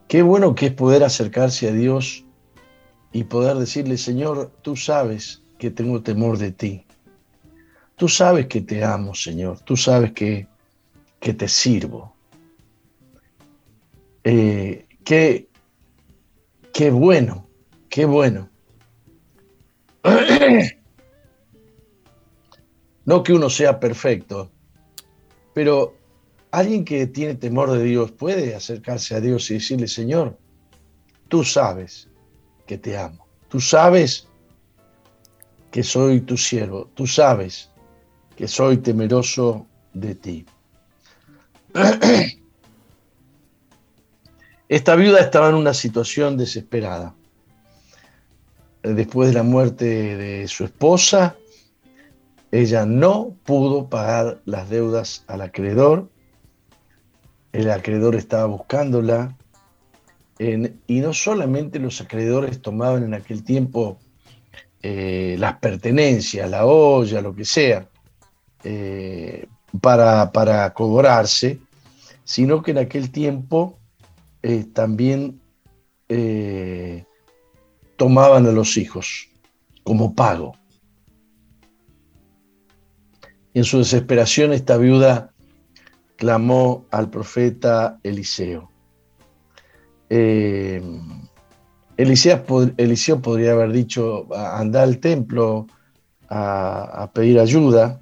[0.08, 2.24] qué bueno que es poder acercarse a Dios
[3.12, 6.86] y poder decirle, Señor, tú sabes que tengo temor de ti.
[7.98, 9.60] Tú sabes que te amo, Señor.
[9.60, 10.48] Tú sabes que,
[11.20, 12.16] te sirvo.
[14.24, 15.50] Eh, qué
[16.90, 17.50] bueno,
[17.90, 18.50] qué bueno.
[23.06, 24.52] No que uno sea perfecto,
[25.54, 25.96] pero
[26.52, 30.38] alguien que tiene temor de Dios puede acercarse a Dios y decirle, Señor,
[31.28, 32.08] tú sabes
[32.66, 34.28] que te amo, tú sabes
[35.72, 37.70] que soy tu siervo, tú sabes
[38.38, 40.46] que soy temeroso de ti.
[44.70, 47.16] Esta viuda estaba en una situación desesperada.
[48.82, 51.36] Después de la muerte de su esposa,
[52.54, 56.12] ella no pudo pagar las deudas al acreedor.
[57.52, 59.36] El acreedor estaba buscándola.
[60.38, 63.98] y no solamente los acreedores tomaban en aquel tiempo
[64.84, 67.89] eh, las pertenencias, la olla, lo que sea,
[68.63, 69.48] eh,
[69.82, 71.60] para, para, cobrarse,
[72.24, 73.80] sino que en aquel tiempo
[74.44, 75.39] eh, también
[77.98, 79.30] tomaban a los hijos
[79.84, 80.56] como pago.
[83.54, 85.32] Y en su desesperación esta viuda
[86.18, 88.72] clamó al profeta Eliseo.
[90.10, 90.82] Eh,
[91.98, 95.68] Eliseo, podría haber dicho, anda al templo
[96.30, 98.00] a, pedir ayuda.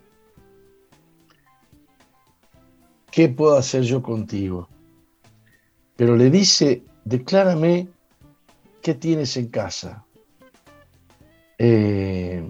[3.12, 4.70] ¿Qué puedo hacer yo contigo?
[5.98, 7.90] Pero le dice, declárame
[8.82, 10.06] qué tienes en casa.
[11.58, 12.42] Eh,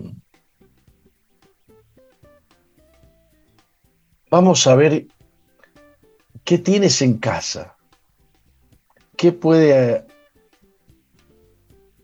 [4.32, 5.08] vamos a ver
[6.46, 7.76] qué tienes en casa.
[9.17, 10.08] ¿Qué puede,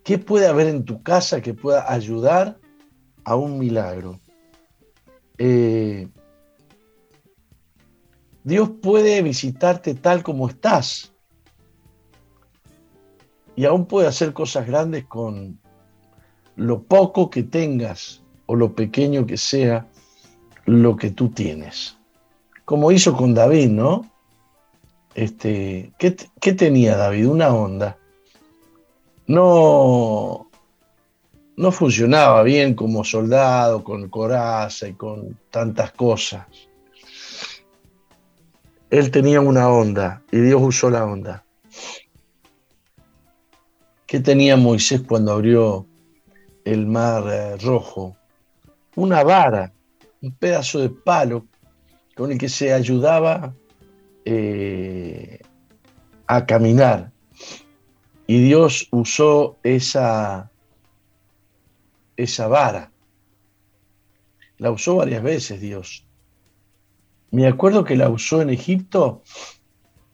[0.03, 2.59] qué puede haber en tu casa que pueda ayudar
[3.23, 4.19] a un milagro?
[5.39, 6.09] Eh,
[8.43, 11.13] Dios puede visitarte tal como estás
[13.55, 15.59] y aún puede hacer cosas grandes con
[16.55, 19.87] lo poco que tengas o lo pequeño que sea
[20.65, 21.96] lo que tú tienes
[22.67, 24.11] como hizo con David, ¿no?
[25.15, 27.29] Este, ¿qué, tenía David?
[27.29, 27.97] Una onda.
[29.25, 30.49] No,
[31.55, 36.45] no funcionaba bien como soldado, con coraza y con tantas cosas.
[38.89, 41.45] Él tenía una onda y Dios usó la onda.
[44.05, 45.85] ¿Qué tenía Moisés cuando abrió
[46.65, 48.17] el mar eh, rojo?
[48.97, 49.71] Una vara,
[50.21, 51.45] un pedazo de palo
[52.17, 53.53] con el que se ayudaba
[54.25, 55.39] eh,
[56.25, 57.11] a caminar.
[58.25, 60.51] Y Dios usó esa,
[62.17, 62.91] esa vara.
[64.57, 66.05] La usó varias veces Dios.
[67.29, 69.21] Me acuerdo que la usó en Egipto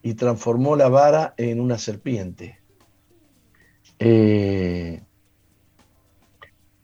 [0.01, 2.59] y transformó la vara en una serpiente.
[3.99, 5.01] Eh,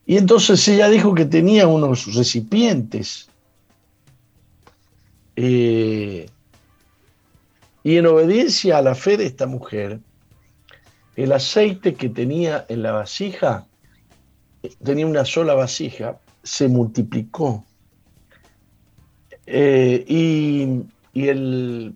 [0.05, 3.28] y entonces ella dijo que tenía unos recipientes
[5.41, 6.29] eh,
[7.81, 10.01] y en obediencia a la fe de esta mujer,
[11.15, 13.65] el aceite que tenía en la vasija,
[14.83, 17.63] tenía una sola vasija, se multiplicó.
[19.45, 21.95] Eh, y, el,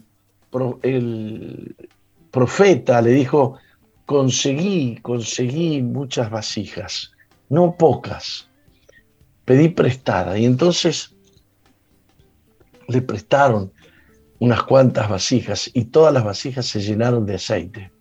[0.81, 1.75] el
[2.31, 3.57] profeta le dijo,
[4.05, 7.11] conseguí, conseguí muchas vasijas,
[7.49, 8.47] no pocas,
[9.43, 10.37] pedí prestada.
[10.37, 11.12] Y entonces
[12.87, 13.71] le prestaron
[14.39, 17.91] unas cuantas vasijas y todas las vasijas se llenaron de aceite.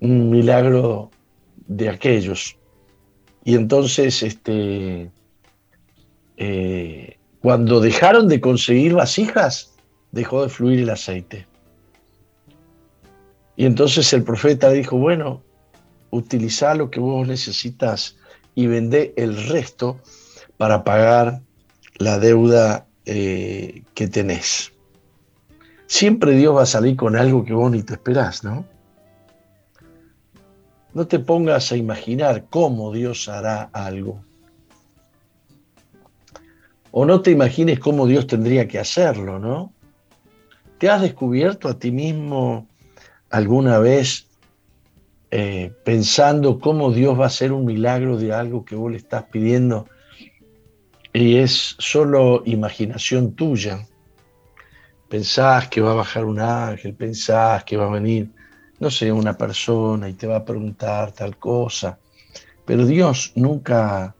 [0.00, 1.10] Un milagro
[1.66, 2.56] de aquellos.
[3.44, 5.10] Y entonces, este,
[6.36, 9.74] eh, cuando dejaron de conseguir vasijas,
[10.12, 11.46] dejó de fluir el aceite.
[13.56, 15.42] Y entonces el profeta dijo, bueno,
[16.10, 18.16] utiliza lo que vos necesitas
[18.54, 20.00] y vende el resto
[20.56, 21.40] para pagar
[21.98, 24.72] la deuda eh, que tenés.
[25.86, 28.64] Siempre Dios va a salir con algo que vos ni te esperás, ¿no?
[30.94, 34.24] No te pongas a imaginar cómo Dios hará algo.
[36.92, 39.72] O no te imagines cómo Dios tendría que hacerlo, ¿no?
[40.78, 42.66] ¿Te has descubierto a ti mismo
[43.30, 44.28] alguna vez
[45.30, 49.24] eh, pensando cómo Dios va a hacer un milagro de algo que vos le estás
[49.24, 49.88] pidiendo
[51.14, 53.86] y es solo imaginación tuya.
[55.08, 58.30] Pensás que va a bajar un ángel, pensás que va a venir,
[58.80, 62.00] no sé, una persona y te va a preguntar tal cosa.
[62.64, 64.16] Pero Dios nunca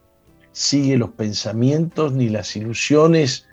[0.53, 3.45] sigue los pensamientos ni las ilusiones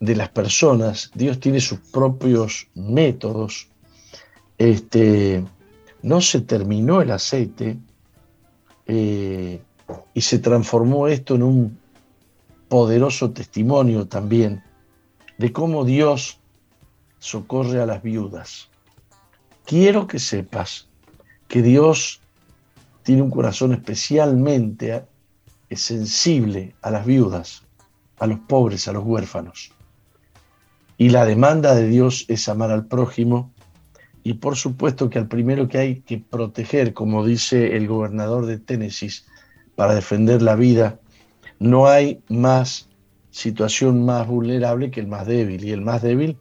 [0.00, 1.10] de las personas.
[1.14, 3.68] Dios tiene sus propios métodos.
[4.56, 5.44] Este,
[6.00, 7.76] no se terminó el aceite.
[8.86, 9.60] Eh,
[10.14, 11.78] y se transformó esto en un
[12.68, 14.62] poderoso testimonio también
[15.38, 16.38] de cómo Dios
[17.18, 18.68] socorre a las viudas.
[19.64, 20.88] Quiero que sepas
[21.48, 22.20] que Dios
[23.02, 25.04] tiene un corazón especialmente
[25.70, 27.62] sensible a las viudas,
[28.18, 29.72] a los pobres, a los huérfanos.
[30.96, 33.50] Y la demanda de Dios es amar al prójimo
[34.22, 38.58] y por supuesto que al primero que hay que proteger, como dice el gobernador de
[38.58, 39.10] Tennessee,
[39.76, 40.98] para defender la vida,
[41.58, 42.88] no hay más
[43.30, 46.36] situación más vulnerable que el más débil, y el más débil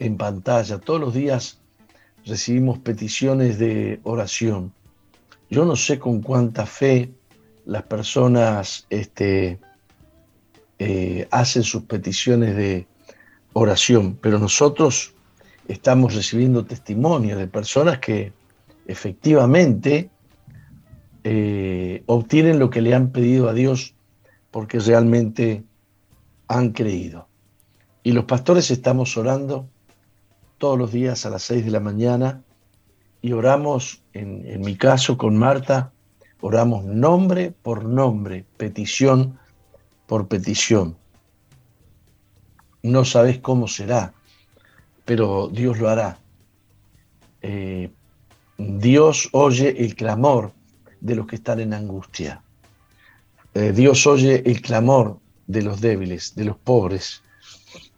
[0.00, 1.60] En pantalla, todos los días
[2.24, 4.72] recibimos peticiones de oración.
[5.48, 7.14] Yo no sé con cuánta fe
[7.66, 9.58] las personas este,
[10.78, 12.86] eh, hacen sus peticiones de
[13.52, 15.14] oración, pero nosotros
[15.68, 18.32] estamos recibiendo testimonios de personas que
[18.86, 20.10] efectivamente
[21.22, 23.94] eh, obtienen lo que le han pedido a Dios
[24.50, 25.64] porque realmente
[26.48, 27.28] han creído.
[28.02, 29.68] Y los pastores estamos orando
[30.58, 32.42] todos los días a las 6 de la mañana
[33.22, 35.93] y oramos, en, en mi caso con Marta,
[36.44, 39.38] oramos nombre por nombre, petición
[40.06, 40.94] por petición.
[42.82, 44.12] No sabes cómo será,
[45.06, 46.18] pero Dios lo hará.
[47.40, 47.90] Eh,
[48.58, 50.52] Dios oye el clamor
[51.00, 52.42] de los que están en angustia.
[53.54, 57.22] Eh, Dios oye el clamor de los débiles, de los pobres,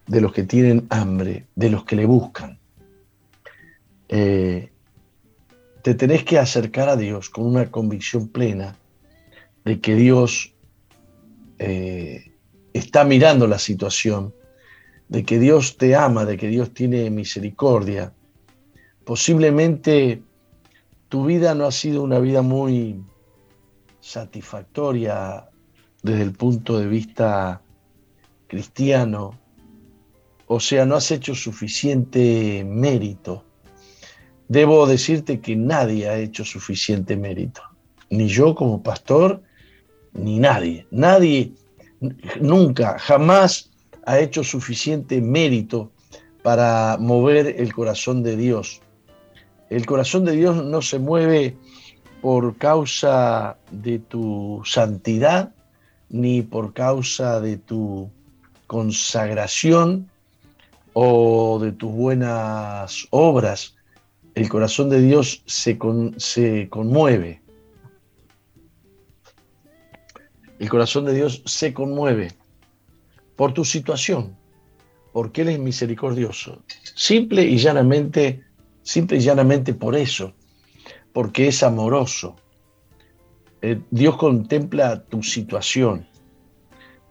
[0.07, 2.61] de los que tienen hambre, de los que le buscan.
[4.09, 4.71] Eh,
[5.87, 8.75] te tenés que acercar a Dios con una convicción plena
[9.65, 10.53] de que Dios
[11.61, 12.33] eh,
[12.73, 14.35] está mirando la situación,
[15.09, 18.13] de que Dios te ama, de que Dios tiene misericordia.
[19.05, 20.25] Posiblemente
[21.09, 23.01] tu vida no ha sido una vida muy
[24.01, 25.49] satisfactoria
[26.03, 27.63] desde el punto de vista
[28.49, 29.39] cristiano,
[30.49, 33.45] o sea, no has hecho suficiente mérito.
[34.49, 37.63] Debo decirte que nadie ha hecho suficiente mérito,
[38.11, 39.43] ni yo como pastor,
[40.13, 40.87] ni nadie.
[40.91, 41.53] Nadie
[42.41, 43.71] nunca, jamás
[44.05, 45.91] ha hecho suficiente mérito
[46.43, 48.81] para mover el corazón de Dios.
[49.69, 51.57] El corazón de Dios no se mueve
[52.23, 55.53] por causa de tu santidad
[56.09, 58.11] ni por causa de tu
[58.67, 60.09] consagración
[60.93, 63.76] o de tus buenas obras.
[64.37, 65.77] El corazón de Dios se,
[66.69, 67.43] conmueve.
[70.61, 72.29] El corazón de Dios se conmueve
[73.35, 74.37] por tu situación,
[75.13, 76.63] porque Él es misericordioso.
[76.95, 78.47] Simple y llanamente
[78.87, 80.33] Simple y llanamente por eso,
[81.13, 82.37] porque es amoroso.
[83.61, 86.07] Eh, Dios contempla tu situación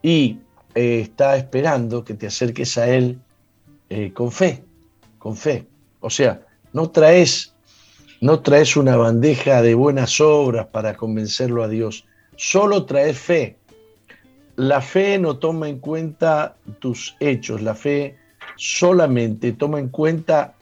[0.00, 0.38] y
[0.74, 3.20] eh, está esperando que te acerques a Él
[3.90, 4.64] eh, con fe,
[5.18, 5.66] con fe.
[6.00, 6.45] O sea,
[6.76, 7.54] no traes,
[8.20, 12.04] no traes una bandeja de buenas obras para convencerlo a Dios,
[12.36, 13.56] solo traes fe.
[14.56, 18.18] La fe no toma en cuenta tus hechos, la fe
[18.56, 20.54] solamente toma en cuenta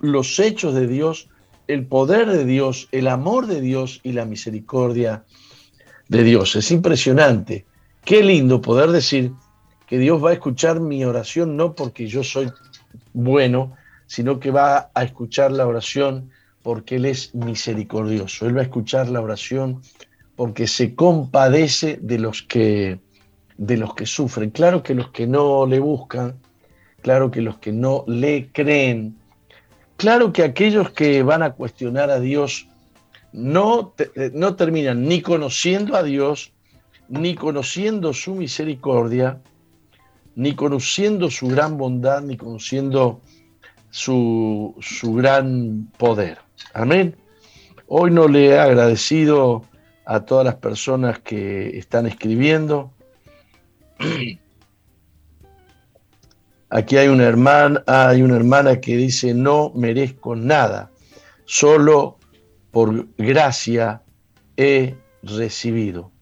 [0.00, 1.28] los hechos de Dios,
[1.66, 5.24] el poder de Dios, el amor de Dios y la misericordia
[6.08, 6.56] de Dios.
[6.56, 7.66] Es impresionante.
[8.06, 9.32] Qué lindo poder decir
[9.86, 12.50] que Dios va a escuchar mi oración no porque yo soy
[13.12, 13.76] bueno,
[14.08, 16.30] sino que va a escuchar la oración
[16.64, 18.44] porque Él es misericordioso.
[18.46, 19.80] Él va a escuchar la oración
[20.34, 22.98] porque se compadece de los que
[23.56, 24.50] de los que sufren.
[24.50, 26.40] Claro que los que no le buscan,
[27.02, 29.16] claro que los que no le creen,
[29.98, 32.68] Claro que aquellos que van a cuestionar a Dios
[33.32, 33.94] no,
[34.32, 36.52] no terminan ni conociendo a Dios,
[37.08, 39.40] ni conociendo su misericordia,
[40.36, 43.20] ni conociendo su gran bondad, ni conociendo
[43.90, 46.38] su, su gran poder.
[46.74, 47.16] Amén.
[47.86, 49.64] Hoy no le he agradecido
[50.04, 52.92] a todas las personas que están escribiendo.
[56.70, 60.90] Aquí hay una hermana, hay una hermana que dice no merezco nada,
[61.46, 62.18] solo
[62.70, 64.02] por gracia
[64.56, 66.12] he recibido.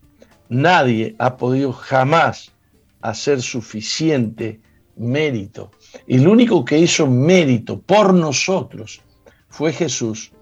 [0.49, 2.53] Nadie ha podido jamás
[3.01, 4.61] hacer suficiente
[4.97, 5.73] mérito.
[6.07, 9.01] El único que hizo mérito por nosotros
[9.49, 10.33] fue Jesús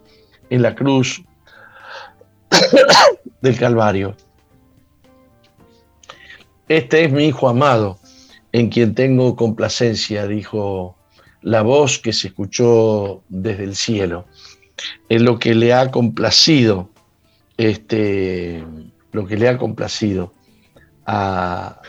[0.51, 1.23] en la cruz
[3.41, 4.17] del Calvario.
[6.69, 7.99] Este es mi Hijo amado,
[8.53, 10.97] en quien tengo complacencia, dijo
[11.43, 14.27] la voz que se escuchó desde el cielo.
[15.09, 16.91] Es lo que le ha complacido,
[17.57, 18.65] este,
[19.13, 20.33] lo que le ha complacido
[21.07, 21.81] a,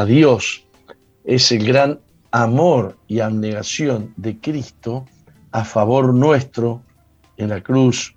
[0.00, 0.64] a Dios
[1.24, 2.00] es el gran
[2.32, 5.04] amor y abnegación de Cristo
[5.52, 6.82] a favor nuestro
[7.36, 8.14] en la cruz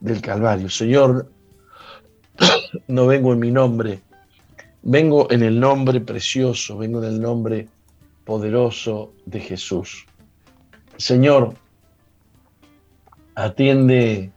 [0.00, 0.68] del Calvario.
[0.68, 1.30] Señor,
[2.88, 4.02] no vengo en mi nombre,
[4.82, 7.68] vengo en el nombre precioso, vengo en el nombre
[8.24, 10.06] poderoso de Jesús.
[10.96, 11.54] Señor,
[13.34, 14.30] atiende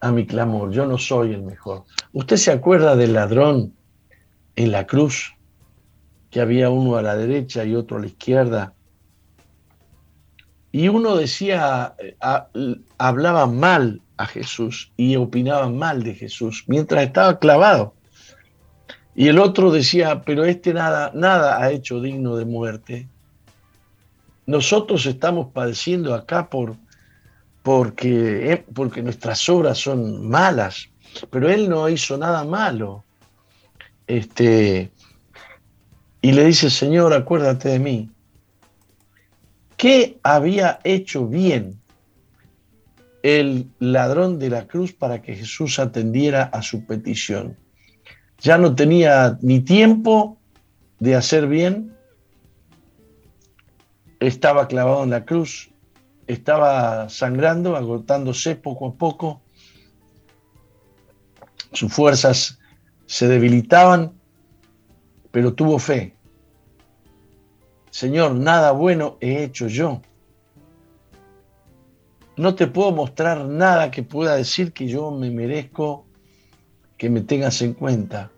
[0.00, 1.84] a mi clamor, yo no soy el mejor.
[2.12, 3.74] ¿Usted se acuerda del ladrón
[4.56, 5.34] en la cruz?
[6.34, 8.74] Que había uno a la derecha y otro a la izquierda
[10.74, 12.16] y uno decía, eh,
[12.98, 17.94] hablaba mal a Jesús y opinaba mal de Jesús mientras estaba clavado.
[19.14, 23.06] Y el otro decía, pero este nada, nada ha hecho digno de muerte.
[24.46, 26.74] Nosotros estamos padeciendo acá por,
[27.62, 30.88] porque, eh, porque nuestras obras son malas,
[31.30, 33.04] pero él no hizo nada malo.
[34.08, 34.90] Este,
[36.24, 38.10] y le dice, Señor, acuérdate de mí
[39.76, 41.82] ¿Qué había hecho bien
[43.22, 47.58] el ladrón de la cruz para que Jesús atendiera a su petición?
[48.38, 50.38] Ya no tenía ni tiempo
[50.98, 51.94] de hacer bien,
[54.18, 55.72] estaba clavado en la cruz,
[56.26, 59.42] estaba sangrando, agotándose poco a poco,
[61.74, 62.58] sus fuerzas
[63.04, 64.14] se debilitaban,
[65.30, 66.13] pero tuvo fe
[67.94, 70.02] Señor, nada bueno he hecho yo.
[72.36, 76.04] No te puedo mostrar nada que pueda decir que yo me merezco
[76.98, 78.32] que me tengas en cuenta.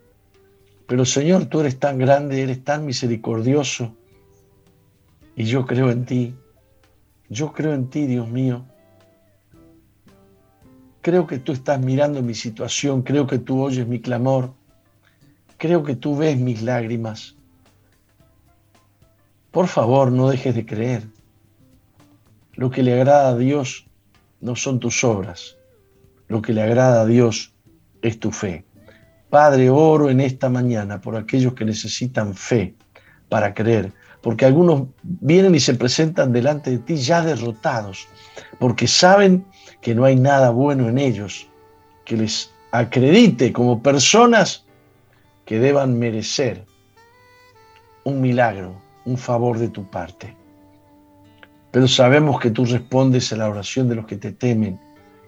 [0.85, 3.95] Pero Señor, tú eres tan grande, eres tan misericordioso.
[5.35, 6.35] Y yo creo en ti.
[7.27, 8.63] Yo creo en ti, Dios mío.
[11.01, 14.53] Creo que tú estás mirando mi situación, creo que tú oyes mi clamor,
[15.57, 17.36] creo que tú ves mis lágrimas.
[19.51, 21.03] Por favor, no dejes de creer.
[22.53, 23.87] Lo que le agrada a Dios
[24.41, 25.57] no son tus obras.
[26.27, 27.53] Lo que le agrada a Dios
[28.01, 28.65] es tu fe.
[29.29, 32.75] Padre, oro en esta mañana por aquellos que necesitan fe
[33.29, 33.91] para creer,
[34.21, 38.07] porque algunos vienen y se presentan delante de ti ya derrotados,
[38.59, 39.45] porque saben
[39.81, 41.47] que no hay nada bueno en ellos
[42.05, 44.65] que les acredite como personas
[45.45, 46.65] que deban merecer
[48.03, 50.35] un milagro, un favor de tu parte.
[51.71, 54.79] Pero sabemos que tú respondes a la oración de los que te temen,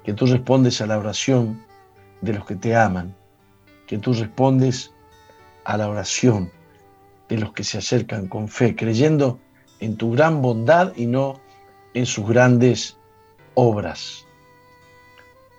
[0.04, 1.64] que tú respondes a la oración
[2.22, 3.16] de los que te aman,
[3.88, 4.92] que tú respondes
[5.64, 6.52] a la oración
[7.30, 9.40] de los que se acercan con fe, creyendo
[9.80, 11.40] en tu gran bondad y no
[11.94, 12.98] en sus grandes
[13.54, 14.26] obras.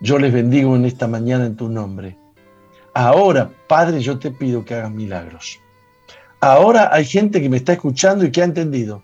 [0.03, 2.19] Yo les bendigo en esta mañana en tu nombre.
[2.93, 5.59] Ahora, Padre, yo te pido que hagas milagros.
[6.41, 9.03] Ahora hay gente que me está escuchando y que ha entendido.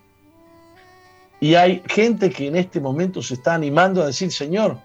[1.39, 4.79] Y hay gente que en este momento se está animando a decir, Señor,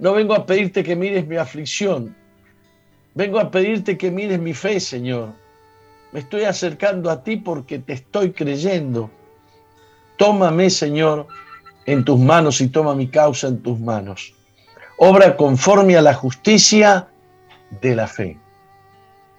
[0.00, 2.16] no vengo a pedirte que mires mi aflicción,
[3.14, 5.32] vengo a pedirte que mires mi fe, Señor.
[6.10, 9.10] Me estoy acercando a ti porque te estoy creyendo.
[10.16, 11.28] Tómame, Señor,
[11.86, 14.34] en tus manos y toma mi causa en tus manos.
[14.98, 17.08] Obra conforme a la justicia
[17.80, 18.36] de la fe.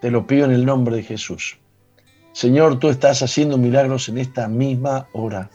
[0.01, 1.59] Te lo pido en el nombre de Jesús.
[2.33, 5.49] Señor, tú estás haciendo milagros en esta misma hora.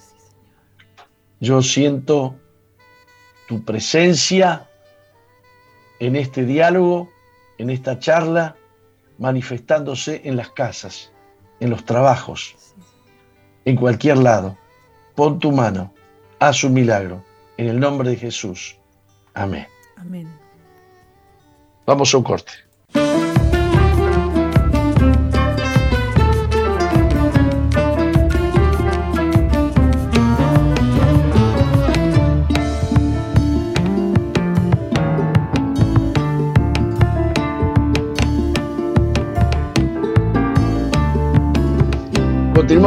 [1.40, 2.36] Yo siento
[3.48, 4.68] tu presencia
[5.98, 7.10] en este diálogo,
[7.58, 8.56] en esta charla,
[9.18, 11.10] manifestándose en las casas,
[11.60, 12.54] en los trabajos,
[13.64, 14.56] en cualquier lado.
[15.14, 15.92] Pon tu mano,
[16.38, 17.24] haz un milagro,
[17.56, 18.78] en el nombre de Jesús.
[19.34, 19.66] Amén.
[19.96, 20.28] Amén.
[21.86, 22.52] Vamos a un corte.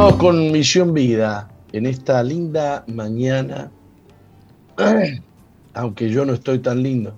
[0.00, 3.70] Continuamos con Misión Vida en esta linda mañana,
[5.74, 7.12] aunque yo no estoy tan lindo.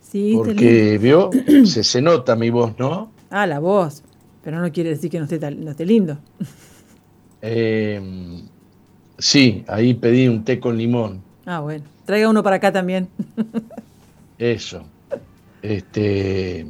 [0.00, 1.30] Sí, porque, ¿vio?
[1.64, 3.12] Se, se nota mi voz, ¿no?
[3.30, 4.02] Ah, la voz,
[4.42, 6.18] pero no quiere decir que no esté, no esté lindo.
[7.40, 8.42] Eh,
[9.18, 11.22] sí, ahí pedí un té con limón.
[11.44, 11.84] Ah, bueno.
[12.04, 13.08] Traiga uno para acá también.
[14.38, 14.82] Eso.
[15.62, 16.66] Este.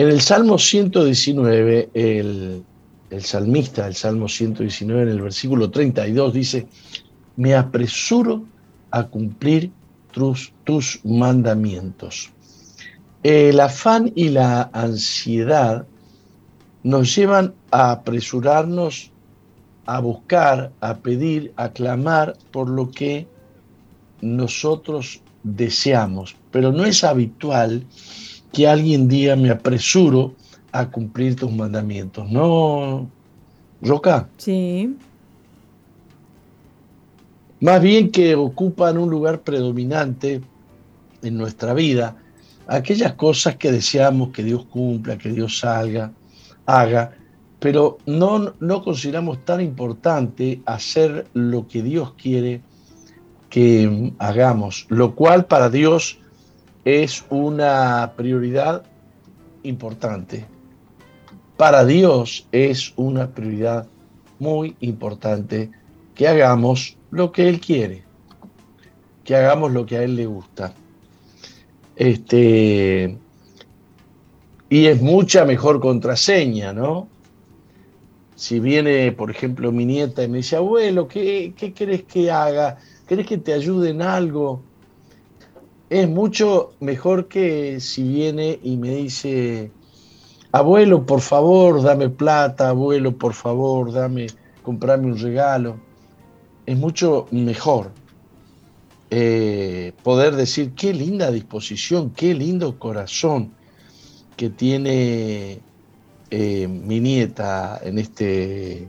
[0.00, 2.64] En el Salmo 119, el,
[3.10, 6.66] el salmista del Salmo 119, en el versículo 32, dice:
[7.36, 8.46] Me apresuro
[8.92, 9.70] a cumplir
[10.10, 12.30] tus, tus mandamientos.
[13.22, 15.84] El afán y la ansiedad
[16.82, 19.10] nos llevan a apresurarnos
[19.84, 23.28] a buscar, a pedir, a clamar por lo que
[24.22, 26.36] nosotros deseamos.
[26.50, 27.84] Pero no es habitual
[28.52, 30.34] que alguien diga me apresuro
[30.72, 32.30] a cumplir tus mandamientos.
[32.30, 33.08] No,
[33.82, 34.28] Roca.
[34.36, 34.96] Sí.
[37.60, 40.40] Más bien que ocupan un lugar predominante
[41.22, 42.16] en nuestra vida,
[42.66, 46.12] aquellas cosas que deseamos que Dios cumpla, que Dios salga,
[46.64, 47.12] haga,
[47.58, 52.62] pero no, no consideramos tan importante hacer lo que Dios quiere
[53.50, 56.19] que hagamos, lo cual para Dios
[56.90, 58.82] es una prioridad
[59.62, 60.46] importante.
[61.56, 63.86] Para Dios es una prioridad
[64.38, 65.70] muy importante
[66.14, 68.02] que hagamos lo que Él quiere,
[69.24, 70.72] que hagamos lo que a Él le gusta.
[71.96, 73.18] Este,
[74.70, 77.08] y es mucha mejor contraseña, ¿no?
[78.36, 82.78] Si viene, por ejemplo, mi nieta y me dice, abuelo, ¿qué, qué querés que haga?
[83.06, 84.62] ¿Querés que te ayude en algo?
[85.90, 89.72] Es mucho mejor que si viene y me dice,
[90.52, 94.28] abuelo, por favor, dame plata, abuelo, por favor, dame,
[94.62, 95.80] comprame un regalo.
[96.64, 97.90] Es mucho mejor
[99.10, 103.52] eh, poder decir, qué linda disposición, qué lindo corazón
[104.36, 105.58] que tiene
[106.30, 108.88] eh, mi nieta en este,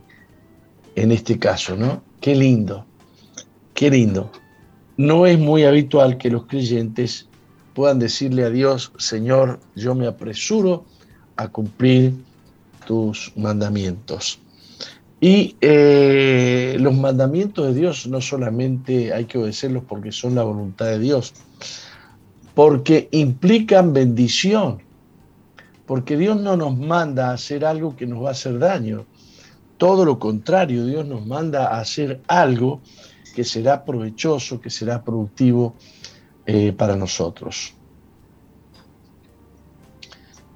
[0.95, 2.04] en este caso, ¿no?
[2.22, 2.86] Qué lindo,
[3.74, 4.32] qué lindo.
[4.98, 7.28] No es muy habitual que los creyentes
[7.74, 10.86] puedan decirle a Dios, Señor, yo me apresuro
[11.38, 12.14] a cumplir
[12.86, 14.39] tus mandamientos.
[15.20, 20.88] Y eh, los mandamientos de Dios no solamente hay que obedecerlos porque son la voluntad
[20.88, 21.34] de Dios,
[22.56, 24.82] porque implican bendición
[25.92, 29.04] porque Dios no nos manda a hacer algo que nos va a hacer daño.
[29.76, 32.80] Todo lo contrario, Dios nos manda a hacer algo
[33.32, 35.76] que será provechoso, que será productivo
[36.46, 37.74] eh, para nosotros.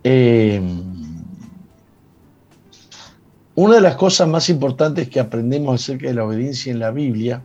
[0.03, 0.61] Eh,
[3.55, 7.41] una de las cosas más importantes que aprendemos acerca de la obediencia en la Biblia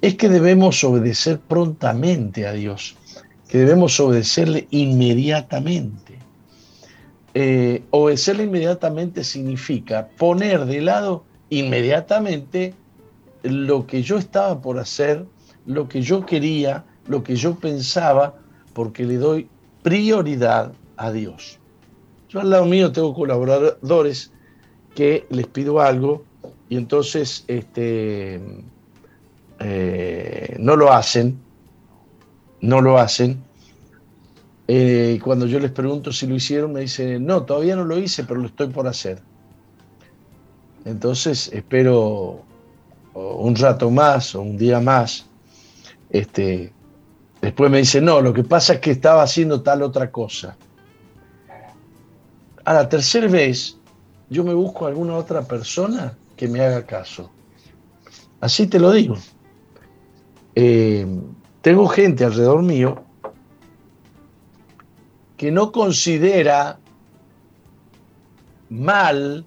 [0.00, 2.96] es que debemos obedecer prontamente a Dios,
[3.48, 6.18] que debemos obedecerle inmediatamente.
[7.34, 12.74] Eh, obedecerle inmediatamente significa poner de lado inmediatamente
[13.44, 15.24] lo que yo estaba por hacer,
[15.66, 18.34] lo que yo quería, lo que yo pensaba,
[18.72, 19.48] porque le doy
[19.82, 21.58] prioridad a Dios.
[22.28, 24.32] Yo al lado mío tengo colaboradores
[24.94, 26.24] que les pido algo
[26.68, 28.40] y entonces este,
[29.60, 31.38] eh, no lo hacen,
[32.60, 33.42] no lo hacen,
[34.66, 38.24] eh, cuando yo les pregunto si lo hicieron, me dicen, no, todavía no lo hice,
[38.24, 39.20] pero lo estoy por hacer.
[40.86, 42.42] Entonces espero
[43.14, 45.26] un rato más o un día más.
[46.10, 46.72] Este,
[47.40, 50.56] después me dicen, no, lo que pasa es que estaba haciendo tal otra cosa.
[52.64, 53.76] A la tercera vez,
[54.30, 57.30] yo me busco a alguna otra persona que me haga caso.
[58.40, 59.16] Así te lo digo.
[60.54, 61.06] Eh,
[61.62, 63.02] tengo gente alrededor mío
[65.36, 66.78] que no considera
[68.70, 69.44] mal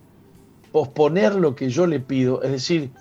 [0.72, 2.92] posponer lo que yo le pido, es decir,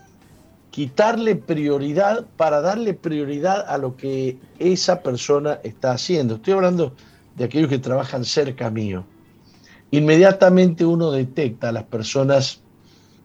[0.77, 6.35] quitarle prioridad para darle prioridad a lo que esa persona está haciendo.
[6.35, 6.93] Estoy hablando
[7.35, 9.07] de aquellos que trabajan cerca mío.
[9.91, 12.61] Inmediatamente uno detecta a las personas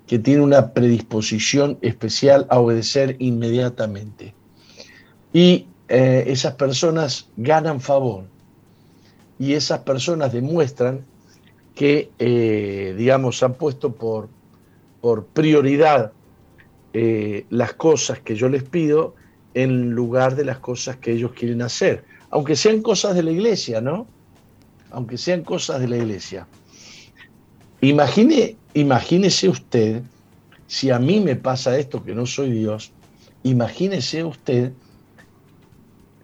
[0.07, 4.33] que tienen una predisposición especial a obedecer inmediatamente.
[5.33, 8.23] Y eh, esas personas ganan favor
[9.37, 11.03] y esas personas demuestran
[11.75, 14.29] que, eh, digamos, han puesto por,
[15.01, 16.13] por prioridad
[16.93, 19.15] eh, las cosas que yo les pido
[19.53, 23.81] en lugar de las cosas que ellos quieren hacer, aunque sean cosas de la iglesia,
[23.81, 24.07] ¿no?
[24.91, 26.47] Aunque sean cosas de la iglesia.
[27.81, 30.03] Imagine, imagínese usted,
[30.67, 32.91] si a mí me pasa esto, que no soy Dios,
[33.43, 34.73] imagínese usted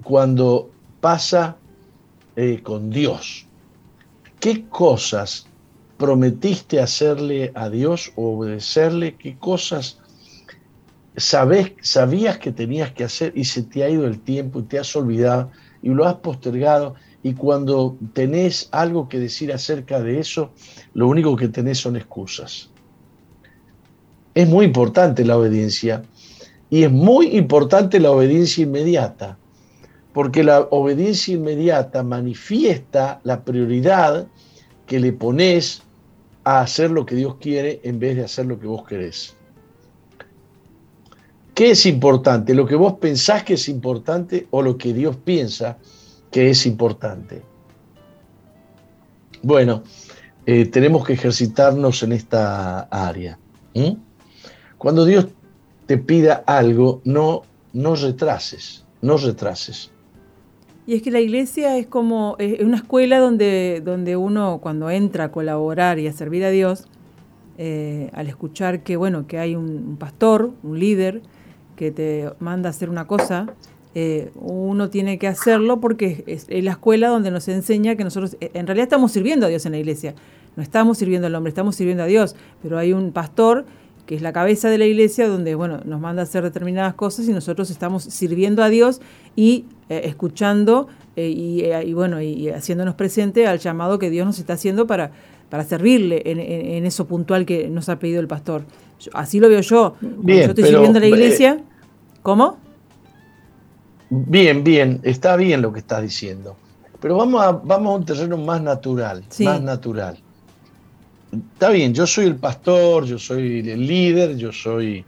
[0.03, 0.70] cuando
[1.01, 1.57] pasa
[2.36, 3.47] eh, con Dios.
[4.39, 5.47] ¿Qué cosas
[5.97, 9.15] prometiste hacerle a Dios o obedecerle?
[9.15, 9.99] ¿Qué cosas
[11.18, 14.80] sabes, sabías que tenías que hacer y se te ha ido el tiempo y te
[14.80, 15.51] has olvidado
[15.82, 16.95] y lo has postergado?
[17.24, 20.51] Y cuando tenés algo que decir acerca de eso,
[20.93, 22.70] lo único que tenés son excusas.
[24.36, 26.03] Es muy importante la obediencia
[26.70, 29.38] y es muy importante la obediencia inmediata
[30.18, 34.28] porque la obediencia inmediata manifiesta la prioridad
[34.88, 35.84] que le pones
[36.43, 39.36] a hacer lo que Dios quiere en vez de hacer lo que vos querés.
[41.58, 42.53] ¿Qué es importante?
[42.53, 45.80] ¿Lo que vos pensás que es importante o lo que Dios piensa
[46.30, 47.41] que es importante?
[49.41, 49.82] Bueno,
[50.45, 53.39] eh, tenemos que ejercitarnos en esta área.
[54.78, 55.30] Cuando Dios
[55.88, 57.41] te pida algo, no,
[57.74, 59.89] no retrases, no retrases.
[60.86, 65.24] Y es que la iglesia es como es una escuela donde, donde uno cuando entra
[65.24, 66.86] a colaborar y a servir a Dios,
[67.58, 71.24] eh, al escuchar que bueno que hay un, pastor, un líder
[71.78, 73.47] que te manda a hacer una cosa,
[73.95, 78.67] eh, uno tiene que hacerlo porque es, la escuela donde nos enseña que nosotros en
[78.67, 80.13] realidad estamos sirviendo a Dios en la iglesia.
[80.57, 82.36] No estamos sirviendo al hombre, estamos sirviendo a Dios.
[82.61, 83.65] Pero hay un pastor
[84.07, 87.28] que es la cabeza de la iglesia, donde bueno, nos manda a hacer determinadas cosas
[87.28, 89.01] y nosotros estamos sirviendo a Dios
[89.36, 94.39] y eh, escuchando eh, eh, y, bueno, y haciéndonos presente al llamado que Dios nos
[94.39, 95.11] está haciendo para,
[95.49, 98.63] para servirle en, eso puntual que nos ha pedido el pastor.
[99.14, 99.95] Así lo veo yo.
[100.02, 101.64] Bien, yo estoy sirviendo a la iglesia.
[102.22, 102.58] ¿Cómo?
[104.10, 106.56] Bien, bien, está bien lo que estás diciendo.
[107.00, 110.18] Pero vamos a, vamos a un terreno más natural, más natural
[111.32, 115.04] está bien, yo soy el pastor, yo soy el líder, yo soy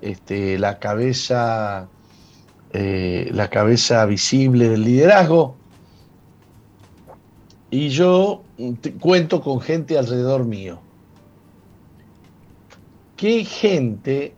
[0.00, 1.88] este, la cabeza,
[2.72, 5.56] eh, la cabeza visible del liderazgo.
[7.70, 8.42] Y yo
[8.98, 10.80] cuento con gente alrededor mío.
[13.20, 14.32] ¿Qué gente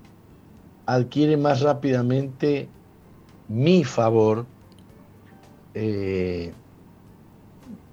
[0.87, 2.66] adquiere más rápidamente
[3.47, 4.45] mi favor
[5.72, 6.53] eh,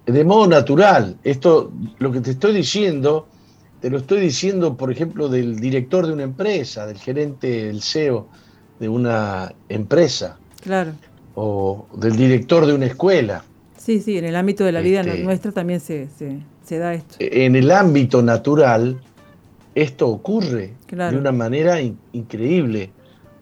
[0.07, 1.15] de modo natural.
[1.23, 3.27] Esto, lo que te estoy diciendo,
[3.81, 8.27] te lo estoy diciendo, por ejemplo, del director de una empresa, del gerente, del CEO
[8.79, 10.39] de una empresa.
[10.61, 10.93] Claro.
[11.35, 13.43] O del director de una escuela.
[13.77, 16.07] Sí, sí, en el ámbito de la vida este, nuestra también se,
[16.71, 17.15] da esto.
[17.19, 18.99] En el ámbito natural,
[19.81, 21.79] esto ocurre de una manera
[22.11, 22.91] increíble.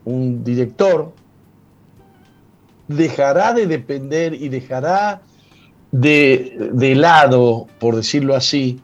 [0.06, 1.12] Un director
[2.88, 5.22] dejará de depender y dejará
[5.92, 8.80] de, lado, por decirlo así,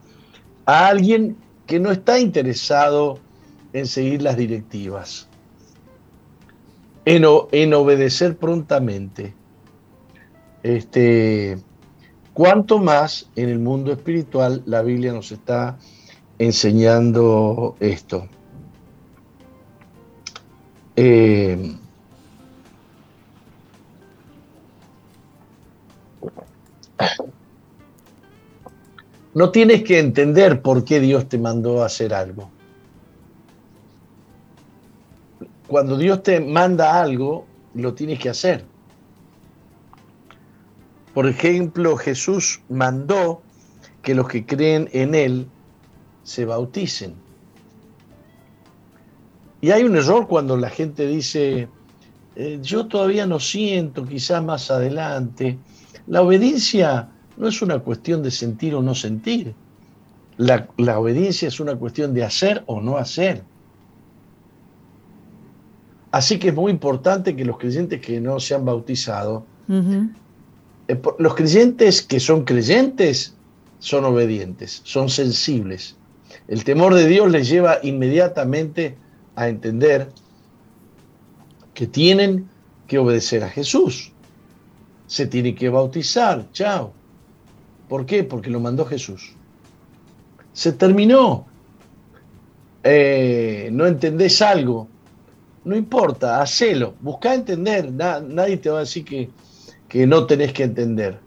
[0.65, 1.37] a alguien
[1.67, 3.19] que no está interesado
[3.73, 5.27] en seguir las directivas,
[7.05, 9.33] en, en obedecer prontamente.
[10.63, 11.59] Este,
[12.33, 15.77] cuanto más en el mundo espiritual la Biblia nos está
[16.45, 18.27] enseñando esto.
[20.95, 21.75] Eh,
[29.35, 32.51] No tienes que entender por qué Dios te mandó a hacer algo.
[35.67, 38.63] Cuando Dios te manda algo, lo tienes que hacer.
[41.15, 43.41] Por ejemplo, Jesús mandó
[44.03, 45.47] que los que creen en Él
[46.23, 47.15] se bauticen.
[49.61, 51.69] Y hay un error cuando la gente dice,
[52.35, 55.57] eh, yo todavía no siento, quizás más adelante.
[56.07, 59.53] La obediencia no es una cuestión de sentir o no sentir.
[60.37, 60.67] La,
[60.99, 63.43] obediencia es una cuestión de hacer o no hacer.
[66.11, 71.35] Así que es muy importante que los creyentes que no se han bautizado, eh, los
[71.35, 73.35] creyentes que son creyentes
[73.79, 75.95] son obedientes, son sensibles.
[76.47, 78.97] El temor de Dios les lleva inmediatamente
[79.35, 80.09] a entender
[81.73, 82.49] que tienen
[82.87, 84.11] que obedecer a Jesús.
[85.07, 86.93] Se tiene que bautizar, chao.
[87.87, 88.23] ¿Por qué?
[88.23, 89.33] Porque lo mandó Jesús.
[90.53, 91.45] Se terminó.
[92.83, 94.87] Eh, no entendés algo.
[95.63, 96.95] No importa, hacelo.
[96.99, 97.91] Busca entender.
[97.91, 99.29] nadie te va a decir que,
[99.87, 101.19] que no tenés que entender.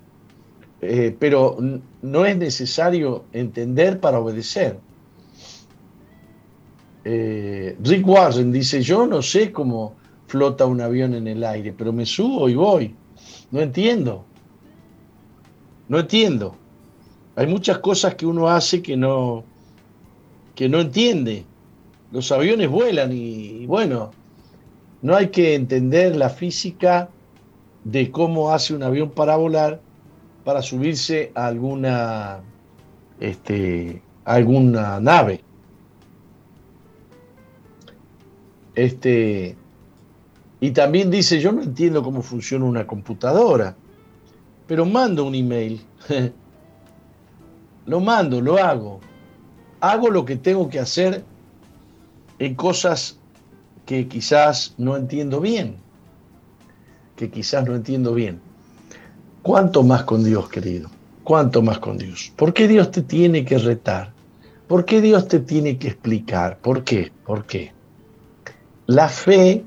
[0.83, 1.57] Eh, pero
[2.03, 4.79] no es necesario entender para obedecer.
[7.09, 9.95] Eh, Rick Warren dice, yo no sé cómo
[10.27, 12.97] flota un avión en el aire, pero me subo y voy.
[13.53, 14.25] No entiendo.
[15.89, 16.57] No entiendo.
[17.37, 19.45] Hay muchas cosas que uno hace que no,
[20.57, 21.45] que no entiende.
[22.11, 24.11] Los aviones vuelan y, bueno,
[25.01, 27.09] no hay que entender la física
[27.85, 29.81] de cómo hace un avión para volar
[30.43, 32.41] para subirse a alguna,
[33.21, 35.46] este, alguna nave.
[38.77, 39.57] Este,
[40.61, 43.75] y también dice, yo no entiendo cómo funciona una computadora,
[44.67, 45.81] pero mando un email.
[47.87, 49.01] lo mando, lo hago.
[49.81, 51.25] Hago lo que tengo que hacer
[52.39, 53.19] en cosas
[53.87, 55.77] que quizás no entiendo bien.
[57.17, 58.41] Que quizás no entiendo bien.
[59.43, 60.91] ¿Cuánto más con Dios, querido?
[61.25, 62.33] ¿Cuánto más con Dios?
[62.37, 64.13] ¿Por qué Dios te tiene que retar?
[64.67, 66.59] ¿Por qué Dios te tiene que explicar?
[66.59, 67.13] ¿Por qué?
[67.25, 67.76] ¿Por qué?
[68.87, 69.65] La fe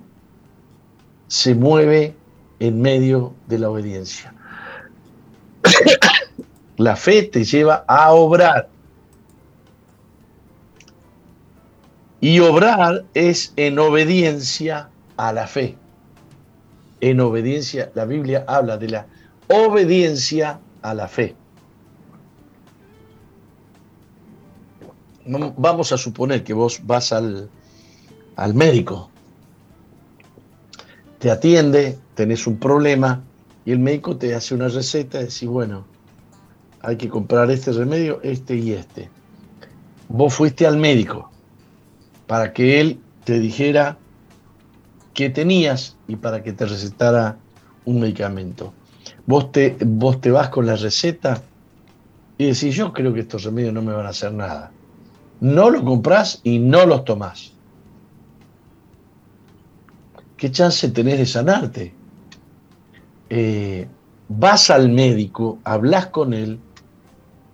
[1.27, 2.15] se mueve
[2.59, 4.33] en medio de la obediencia.
[6.77, 8.69] la fe te lleva a obrar.
[12.21, 15.77] Y obrar es en obediencia a la fe.
[17.01, 19.07] En obediencia, la Biblia habla de la
[19.47, 21.35] obediencia a la fe.
[25.25, 27.49] Vamos a suponer que vos vas al,
[28.39, 29.09] al médico
[31.19, 33.21] te atiende, tenés un problema
[33.65, 35.85] y el médico te hace una receta y decís, bueno,
[36.81, 39.09] hay que comprar este remedio, este y este.
[40.07, 41.29] Vos fuiste al médico
[42.27, 43.97] para que él te dijera
[45.13, 47.37] qué tenías y para que te recetara
[47.83, 48.73] un medicamento.
[49.25, 51.43] Vos te, vos te vas con la receta
[52.37, 54.71] y decís, yo creo que estos remedios no me van a hacer nada.
[55.41, 57.58] No los compras y no los tomás.
[60.39, 61.93] ¿Qué chance tenés de sanarte?
[63.29, 63.87] Eh,
[64.29, 66.59] vas al médico, hablas con él,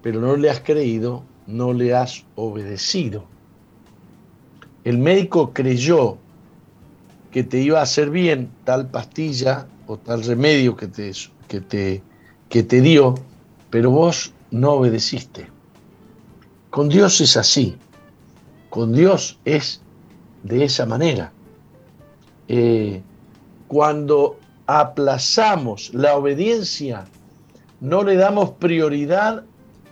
[0.03, 3.25] pero no le has creído, no le has obedecido.
[4.83, 6.17] El médico creyó
[7.31, 11.11] que te iba a hacer bien tal pastilla o tal remedio que te,
[11.47, 12.03] que te,
[12.49, 13.15] que te dio,
[13.71, 15.47] pero vos no obedeciste.
[16.69, 17.77] Con Dios es así.
[18.69, 19.81] Con Dios es
[20.43, 21.31] de esa manera.
[22.47, 23.01] Eh,
[23.67, 27.05] cuando aplazamos la obediencia,
[27.79, 29.43] no le damos prioridad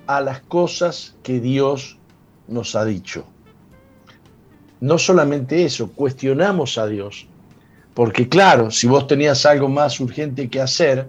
[0.08, 1.98] a las cosas que Dios
[2.48, 3.26] nos ha dicho.
[4.80, 7.28] No solamente eso, cuestionamos a Dios.
[7.94, 11.08] Porque claro, si vos tenías algo más urgente que hacer,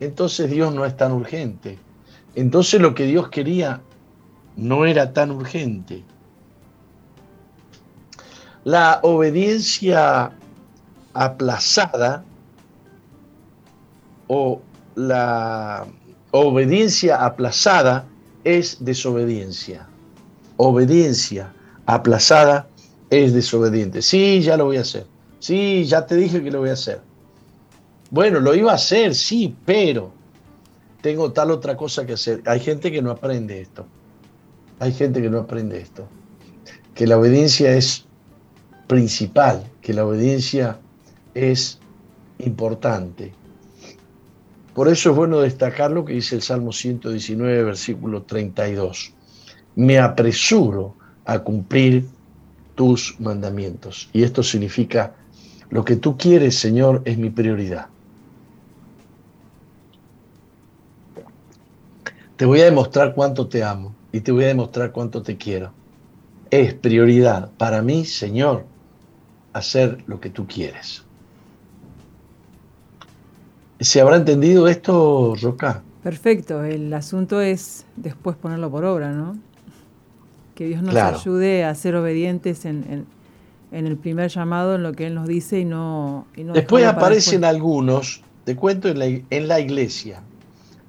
[0.00, 1.78] entonces Dios no es tan urgente.
[2.34, 3.80] Entonces lo que Dios quería
[4.56, 6.02] no era tan urgente.
[8.68, 10.30] La obediencia
[11.14, 12.22] aplazada
[14.26, 14.60] o
[14.94, 15.86] la
[16.32, 18.04] obediencia aplazada
[18.44, 19.88] es desobediencia.
[20.58, 21.50] Obediencia
[21.86, 22.68] aplazada
[23.08, 24.02] es desobediente.
[24.02, 25.06] Sí, ya lo voy a hacer.
[25.38, 27.00] Sí, ya te dije que lo voy a hacer.
[28.10, 30.12] Bueno, lo iba a hacer, sí, pero
[31.00, 32.42] tengo tal otra cosa que hacer.
[32.44, 33.86] Hay gente que no aprende esto.
[34.78, 36.06] Hay gente que no aprende esto.
[36.94, 38.07] Que la obediencia es
[38.88, 40.78] principal, que la obediencia
[41.34, 41.78] es
[42.38, 43.32] importante.
[44.74, 49.12] Por eso es bueno destacar lo que dice el Salmo 119, versículo 32.
[49.76, 52.06] Me apresuro a cumplir
[52.74, 54.08] tus mandamientos.
[54.12, 55.14] Y esto significa,
[55.70, 57.88] lo que tú quieres, Señor, es mi prioridad.
[62.36, 65.72] Te voy a demostrar cuánto te amo y te voy a demostrar cuánto te quiero.
[66.50, 68.64] Es prioridad para mí, Señor,
[69.58, 71.04] hacer lo que tú quieres.
[73.80, 75.82] ¿Se habrá entendido esto, Roca?
[76.02, 79.38] Perfecto, el asunto es después ponerlo por obra, ¿no?
[80.54, 83.06] Que Dios nos ayude a ser obedientes en,
[83.70, 86.26] el primer llamado, en lo que Él nos dice y no...
[86.34, 90.22] después aparecen algunos, te cuento en la, en la iglesia,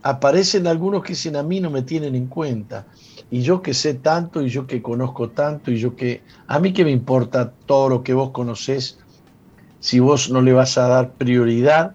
[0.01, 2.87] aparecen algunos que dicen a mí no me tienen en cuenta
[3.31, 6.21] y yo que sé tanto, y yo que conozco tanto, y yo que...
[6.47, 8.97] A mí que me importa todo lo que vos conocés,
[9.79, 11.93] si vos no le vas a dar prioridad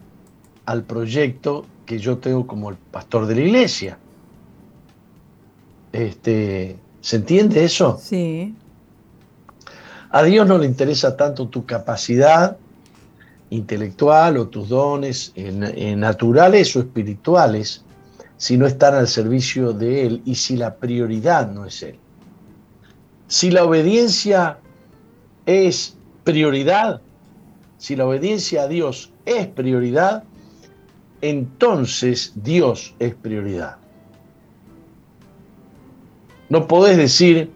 [0.64, 3.99] al proyecto que yo tengo como el pastor de la iglesia.
[5.93, 7.99] Este, ¿Se entiende eso?
[8.01, 8.55] Sí.
[10.11, 12.57] A Dios no le interesa tanto tu capacidad
[13.51, 17.84] intelectual o tus dones naturales o espirituales,
[18.37, 21.99] si no están al servicio de Él y si la prioridad no es Él.
[23.26, 24.59] Si la obediencia
[25.47, 27.01] es prioridad,
[27.78, 30.24] si la obediencia a Dios es prioridad,
[31.20, 33.76] entonces Dios es prioridad.
[36.51, 37.51] No podés decir,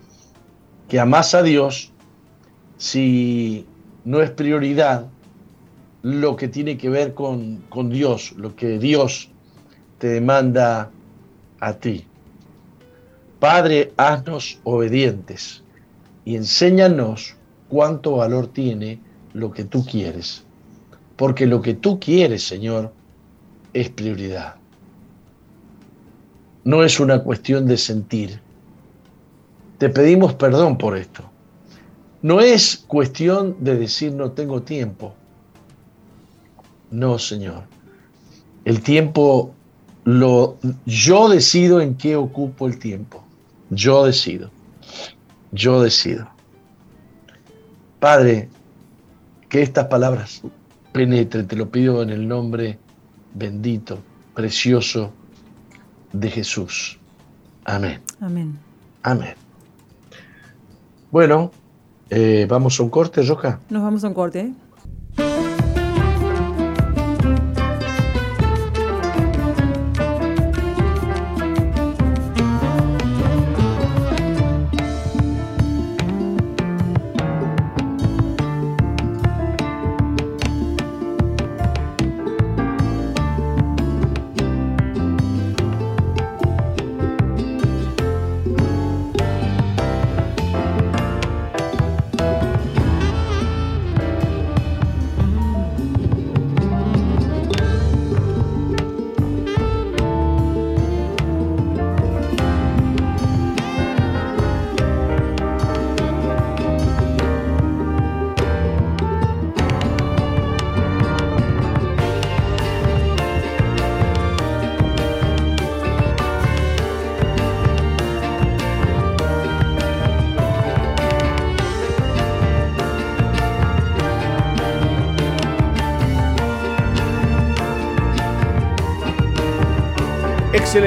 [0.89, 1.93] que amás a Dios
[2.79, 3.67] si
[4.05, 5.07] no es prioridad
[6.03, 9.31] lo que tiene que ver con, con Dios, lo que Dios
[9.99, 10.91] te demanda
[11.61, 12.07] a ti.
[13.41, 15.63] Padre, haznos obedientes
[16.25, 17.37] y enséñanos
[17.69, 19.01] cuánto valor tiene
[19.33, 20.45] lo que tú quieres.
[21.17, 22.93] Porque lo que tú quieres, Señor,
[23.73, 24.57] es prioridad.
[26.65, 28.41] No es una cuestión de sentir.
[29.79, 31.25] Te pedimos perdón por esto.
[32.23, 35.15] No es cuestión de decir no tengo tiempo.
[36.91, 37.63] No, Señor.
[38.65, 39.55] El tiempo
[40.09, 40.57] lo
[40.87, 43.23] yo decido en qué ocupo el tiempo.
[43.69, 44.51] Yo decido.
[45.53, 46.27] Yo decido.
[48.01, 48.49] Padre,
[49.51, 50.41] que estas palabras
[50.93, 52.79] penetren, te lo pido en el nombre
[53.35, 53.99] bendito,
[54.35, 55.13] precioso
[56.15, 56.99] de Jesús.
[57.67, 58.01] Amén.
[58.19, 58.59] Amén.
[59.03, 59.35] Amén.
[61.11, 61.51] Bueno,
[62.09, 63.61] eh, vamos a un corte, Roca.
[63.69, 64.55] Nos vamos a un corte.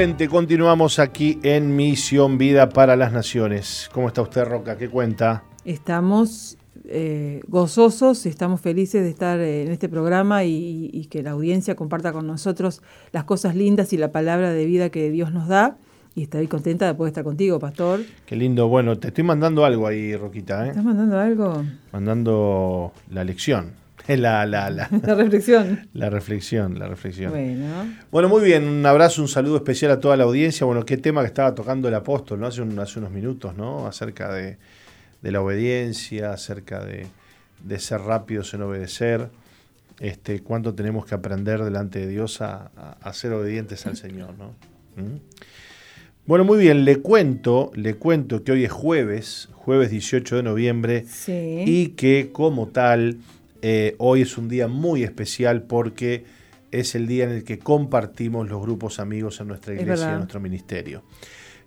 [0.02, 3.88] Continuamos aquí en Misión Vida para las Naciones.
[3.94, 4.76] ¿Cómo está usted, Roca?
[4.76, 5.44] ¿Qué cuenta?
[5.64, 12.14] Estamos eh, gozosos, estamos felices de estar en este programa y, que la audiencia comparta
[12.14, 12.82] con nosotros
[13.12, 15.78] las cosas lindas y la palabra de vida que Dios nos da.
[16.16, 18.00] Y estoy contenta de poder estar contigo, pastor.
[18.26, 18.68] Qué lindo.
[18.70, 20.66] Bueno, te estoy mandando algo ahí, Roquita.
[20.66, 20.70] ¿eh?
[20.70, 21.64] ¿Estás mandando algo?
[21.92, 23.74] Mandando la lección.
[24.08, 25.88] La, la, la, la, reflexión.
[25.94, 27.32] La reflexión, la reflexión.
[27.32, 27.96] Bueno.
[28.12, 30.66] Bueno, muy bien, un abrazo, un saludo especial a toda la audiencia.
[30.66, 32.48] Bueno, qué tema que estaba tocando el apóstol, ¿no?
[32.48, 33.88] Hace, hace unos minutos, ¿no?
[33.88, 34.58] Acerca de,
[35.22, 37.08] la obediencia, acerca de,
[37.80, 39.30] ser rápidos en obedecer.
[40.00, 42.72] Este, cuánto tenemos que aprender delante de Dios a,
[43.14, 44.56] ser obedientes al Señor, ¿no?
[44.96, 45.20] ¿Mm?
[46.26, 51.06] Bueno, muy bien, le cuento, le cuento que hoy es jueves, jueves 18 de noviembre,
[51.28, 53.18] y que como tal
[53.62, 56.26] eh, hoy es un día muy especial porque
[56.72, 60.40] es el día en el que compartimos los grupos amigos en nuestra iglesia, en nuestro
[60.40, 61.04] ministerio.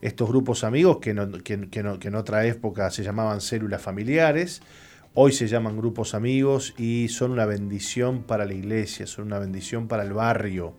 [0.00, 4.60] Estos grupos amigos que, en otra época se llamaban células familiares,
[5.14, 9.88] hoy se llaman grupos amigos y son una bendición para la iglesia, son una bendición
[9.88, 10.74] para el barrio.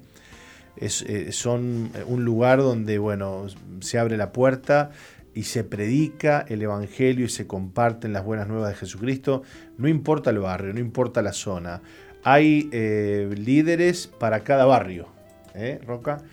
[0.78, 3.48] Eh, son un lugar donde bueno,
[3.80, 4.92] se abre la puerta
[5.36, 9.44] y se predica el Evangelio y se comparten las buenas nuevas de Jesucristo,
[9.78, 11.82] no importa el barrio, no importa la zona.
[12.24, 15.10] Hay eh, líderes para cada barrio,
[15.54, 16.24] ¿eh, Roca?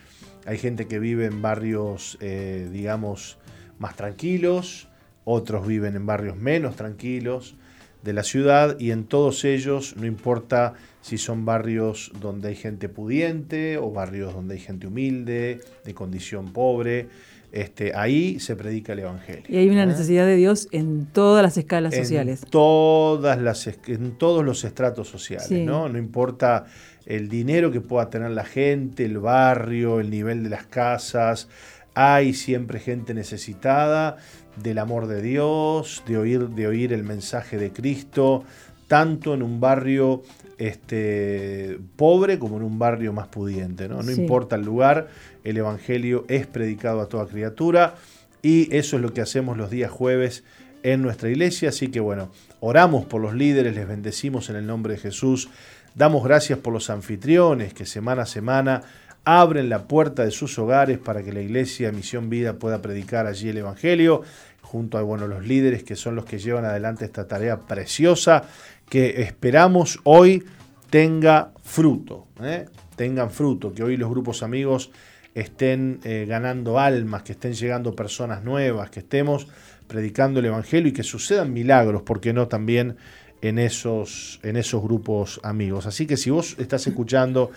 [0.47, 3.39] Hay gente que vive en barrios, eh, digamos,
[3.79, 4.89] más tranquilos,
[5.25, 7.57] otros viven en barrios menos tranquilos
[8.03, 12.89] de la ciudad y en todos ellos, no importa si son barrios donde hay gente
[12.89, 17.09] pudiente o barrios donde hay gente humilde, de condición pobre,
[17.53, 19.45] este, ahí se predica el Evangelio.
[19.47, 22.41] Y hay una necesidad de Dios en todas las escalas sociales.
[22.49, 25.89] Todas las, en todos los estratos sociales, ¿no?
[25.89, 26.65] No importa
[27.05, 31.49] el dinero que pueda tener la gente, el barrio, el nivel de las casas,
[31.95, 34.17] hay siempre gente necesitada
[34.57, 38.45] del amor de Dios, de oír, de oír el mensaje de Cristo,
[38.87, 40.23] tanto en un barrio
[40.63, 43.89] este, pobre como en un barrio más pudiente.
[43.89, 45.09] No, no importa el lugar,
[45.43, 47.97] el Evangelio es predicado a toda criatura
[48.43, 50.45] y eso es lo que hacemos los días jueves
[50.85, 51.71] en nuestra iglesia.
[51.71, 55.49] Así que bueno, oramos por los líderes, les bendecimos en el nombre de Jesús.
[55.97, 58.83] Damos gracias por los anfitriones que semana a semana
[59.25, 63.49] abren la puerta de sus hogares para que la iglesia Misión Vida pueda predicar allí
[63.49, 64.23] el Evangelio,
[64.61, 68.45] junto a bueno, los líderes que son los que llevan adelante esta tarea preciosa
[68.89, 70.45] que esperamos hoy
[70.91, 72.27] tenga fruto.
[72.43, 72.67] ¿eh?
[72.97, 74.91] Tengan fruto, que hoy los grupos amigos
[75.35, 79.49] estén eh, ganando almas, que estén llegando personas nuevas, que estemos
[79.87, 82.97] predicando el Evangelio y que sucedan milagros, ¿por qué no también
[83.41, 85.87] en esos, en esos grupos amigos?
[85.87, 87.51] Así que si vos estás escuchando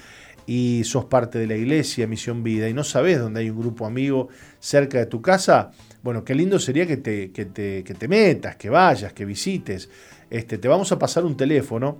[0.47, 3.85] y sos parte de la iglesia, Misión Vida, y no sabés dónde hay un grupo
[3.85, 5.71] amigo cerca de tu casa,
[6.03, 9.89] bueno, qué lindo sería que te, que te, que te metas, que vayas, que visites.
[10.29, 11.97] Este, te vamos a pasar un teléfono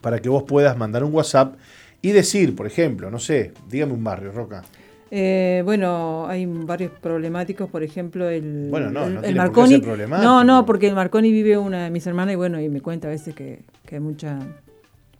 [0.00, 1.54] para que vos puedas mandar un WhatsApp
[2.02, 4.62] y decir, por ejemplo, no sé, dígame un barrio, Roca.
[5.10, 9.82] Eh, bueno, hay varios problemáticos, por ejemplo, el, bueno, no, el, no Marconi.
[10.08, 13.08] No, no, porque el Marconi vive una de mis hermanas y bueno, y me cuenta
[13.08, 14.38] a veces que, que hay mucha,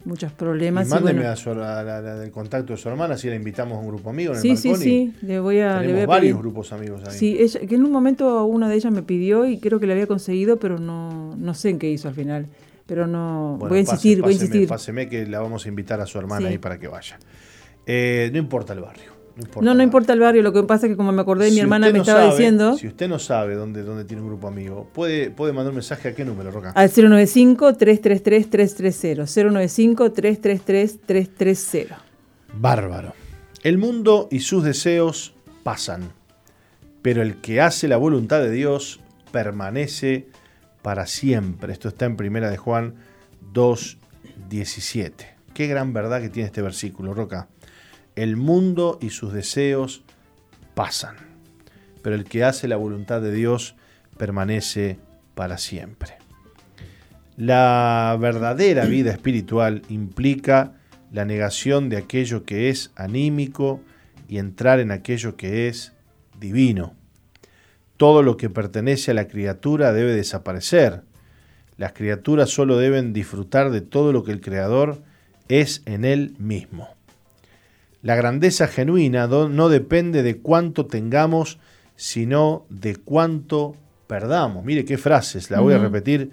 [0.05, 0.87] muchos problemas.
[0.87, 4.11] Y mándeme a, su, el contacto de su hermana si la invitamos a un grupo
[4.11, 5.81] amigo en sí, el Sí, sí, le voy a.
[5.81, 7.19] Tenemos varios grupos amigos ahí.
[7.19, 10.07] Sí, que en un momento una de ellas me pidió y creo que le había
[10.07, 12.47] conseguido, pero no, no sé en qué hizo al final.
[12.87, 13.57] Pero no.
[13.59, 14.67] voy a insistir, voy a insistir.
[14.67, 17.19] Páseme que la vamos a invitar a su hermana ahí para que vaya.
[17.87, 19.20] Eh, no importa el barrio.
[19.61, 21.91] No, no, importa el barrio, lo que pasa es que como me acordé, mi hermana
[21.91, 22.77] me estaba diciendo...
[22.77, 26.09] Si usted no sabe dónde, dónde tiene un grupo amigo, puede, puede mandar un mensaje
[26.09, 26.73] a qué número, Roca.
[26.73, 29.27] Al 095-333-330.
[31.07, 31.97] 095-333-330.
[32.55, 33.15] Bárbaro.
[33.63, 36.13] El mundo y sus deseos pasan,
[37.03, 39.01] pero el que hace la voluntad de Dios
[39.33, 40.29] permanece
[40.83, 41.73] para siempre.
[41.73, 42.95] Esto está en Primera de Juan
[43.53, 45.13] 2.17.
[45.55, 47.49] Qué gran verdad que tiene este versículo, Roca.
[48.21, 50.03] El mundo y sus deseos
[50.75, 51.17] pasan,
[52.03, 53.77] pero el que hace la voluntad de Dios
[54.19, 54.99] permanece
[55.35, 56.19] para siempre.
[57.39, 60.75] La verdadera vida espiritual implica
[61.11, 63.81] la negación de aquello que es anímico
[64.29, 65.95] y entrar en aquello que es
[66.39, 66.93] divino.
[67.97, 71.05] Todo lo que pertenece a la criatura debe desaparecer.
[71.79, 75.01] Las criaturas solo deben disfrutar de todo lo que el Creador
[75.49, 77.00] es en él mismo.
[78.03, 81.59] La grandeza genuina no depende de cuánto tengamos,
[81.97, 83.77] sino de cuánto
[84.07, 84.65] perdamos.
[84.65, 86.31] Mire qué frases, la voy a repetir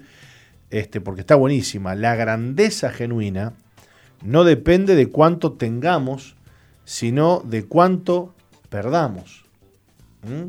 [0.70, 1.94] este, porque está buenísima.
[1.94, 3.52] La grandeza genuina
[4.24, 6.36] no depende de cuánto tengamos,
[6.84, 8.34] sino de cuánto
[8.70, 9.44] perdamos.
[10.22, 10.48] ¿Mm?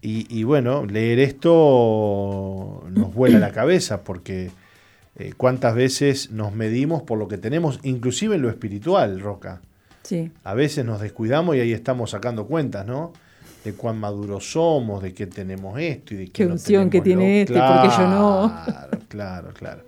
[0.00, 4.50] Y, bueno, leer esto nos vuela la cabeza porque
[5.16, 9.60] eh, cuántas veces nos medimos por lo que tenemos, inclusive en lo espiritual, Roca.
[10.44, 13.12] A veces nos descuidamos y ahí estamos sacando cuentas, ¿no?
[13.64, 17.42] De cuán maduros somos, de qué tenemos esto y de qué, qué unción que tiene
[17.42, 18.62] este, porque yo no.
[18.64, 19.82] Claro, claro, claro.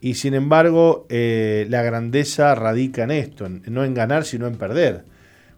[0.00, 4.56] Y sin embargo, eh, la grandeza radica en esto, en, no en ganar, sino en
[4.56, 5.04] perder.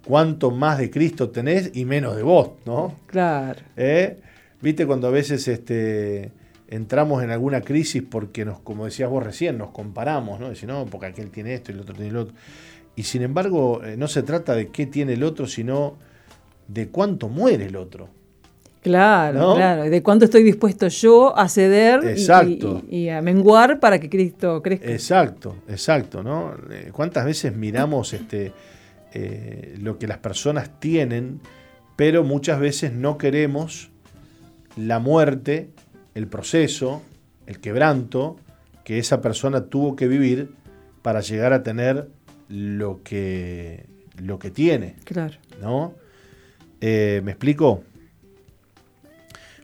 [0.05, 2.95] Cuánto más de Cristo tenés y menos de vos, ¿no?
[3.07, 3.61] Claro.
[3.77, 4.19] ¿Eh?
[4.63, 6.31] Viste cuando a veces este,
[6.69, 10.49] entramos en alguna crisis porque nos, como decías vos recién, nos comparamos, ¿no?
[10.49, 12.35] Decir, no, porque aquel tiene esto y el otro tiene el otro.
[12.99, 15.95] Y sin embargo, eh, no se trata de qué tiene el otro, sino
[16.67, 18.09] de cuánto muere el otro.
[18.83, 19.85] Claro, claro.
[19.85, 22.17] De cuánto estoy dispuesto yo a ceder
[22.89, 24.91] y, a menguar para que Cristo crezca.
[24.91, 26.55] Exacto, exacto, ¿no?
[26.73, 28.53] Eh, ¿Cuántas veces miramos este,
[29.15, 31.41] eh, lo que las personas tienen,
[31.95, 33.91] pero muchas veces no queremos
[34.77, 35.71] la muerte,
[36.17, 37.03] el proceso,
[37.47, 38.39] el quebranto
[38.83, 40.51] que esa persona tuvo que vivir
[41.03, 42.09] para llegar a tener
[42.49, 44.97] lo que, lo que tiene.
[45.05, 45.37] Claro.
[45.61, 45.95] ¿No?
[46.81, 47.85] Eh, ¿Me explico?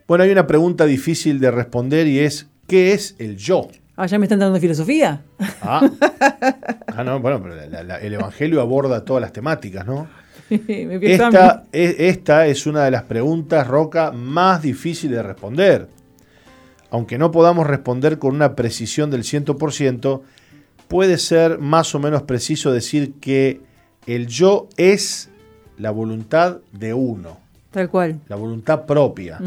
[0.06, 3.68] Bueno, hay una pregunta difícil de responder y es, ¿qué es el yo?
[3.96, 5.22] Ah, ya me están dando filosofía.
[5.62, 5.88] Ah,
[6.88, 7.54] ah no, bueno, pero
[7.98, 10.08] el Evangelio aborda todas las temáticas, ¿no?
[10.50, 15.88] esta, es, esta es una de las preguntas, Roca, más difíciles de responder.
[16.90, 20.20] Aunque no podamos responder con una precisión del 100%,
[20.88, 23.60] puede ser más o menos preciso decir que
[24.06, 25.30] el yo es
[25.78, 27.38] la voluntad de uno.
[27.70, 28.20] Tal cual.
[28.28, 29.40] La voluntad propia.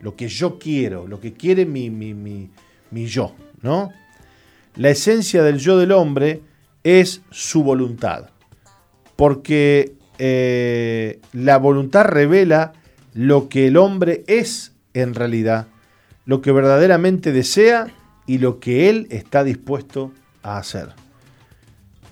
[0.00, 3.92] Lo que yo quiero, lo que quiere mi, mi, mi, yo, ¿no?
[4.74, 6.40] La esencia del yo del hombre
[6.82, 8.30] es su voluntad.
[9.14, 12.72] Porque eh, la voluntad revela
[13.14, 15.68] lo que el hombre es en realidad,
[16.26, 17.88] lo que verdaderamente desea
[18.26, 20.12] y lo que él está dispuesto
[20.42, 20.90] a hacer.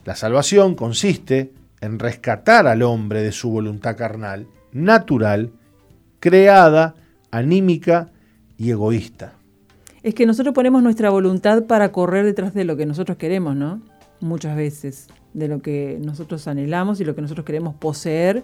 [0.05, 5.52] La salvación consiste en rescatar al hombre de su voluntad carnal, natural,
[6.20, 6.94] creada,
[7.31, 8.11] anímica
[8.57, 9.32] y egoísta.
[10.02, 13.82] Es que nosotros ponemos nuestra voluntad para correr detrás de lo que nosotros queremos, ¿no?
[14.20, 18.43] Muchas veces, de lo que nosotros anhelamos y lo que nosotros queremos poseer.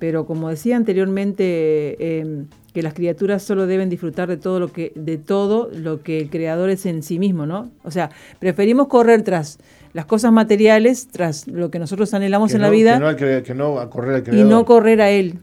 [0.00, 4.92] Pero como decía anteriormente, em, que las criaturas solo deben disfrutar de todo lo que
[4.94, 7.70] de todo lo que el creador es en sí mismo, ¿no?
[7.84, 8.10] O sea,
[8.40, 9.58] preferimos correr tras
[9.92, 12.94] las cosas materiales tras lo que nosotros anhelamos en la vida.
[13.14, 15.38] Que no, a correr Y no correr a Él.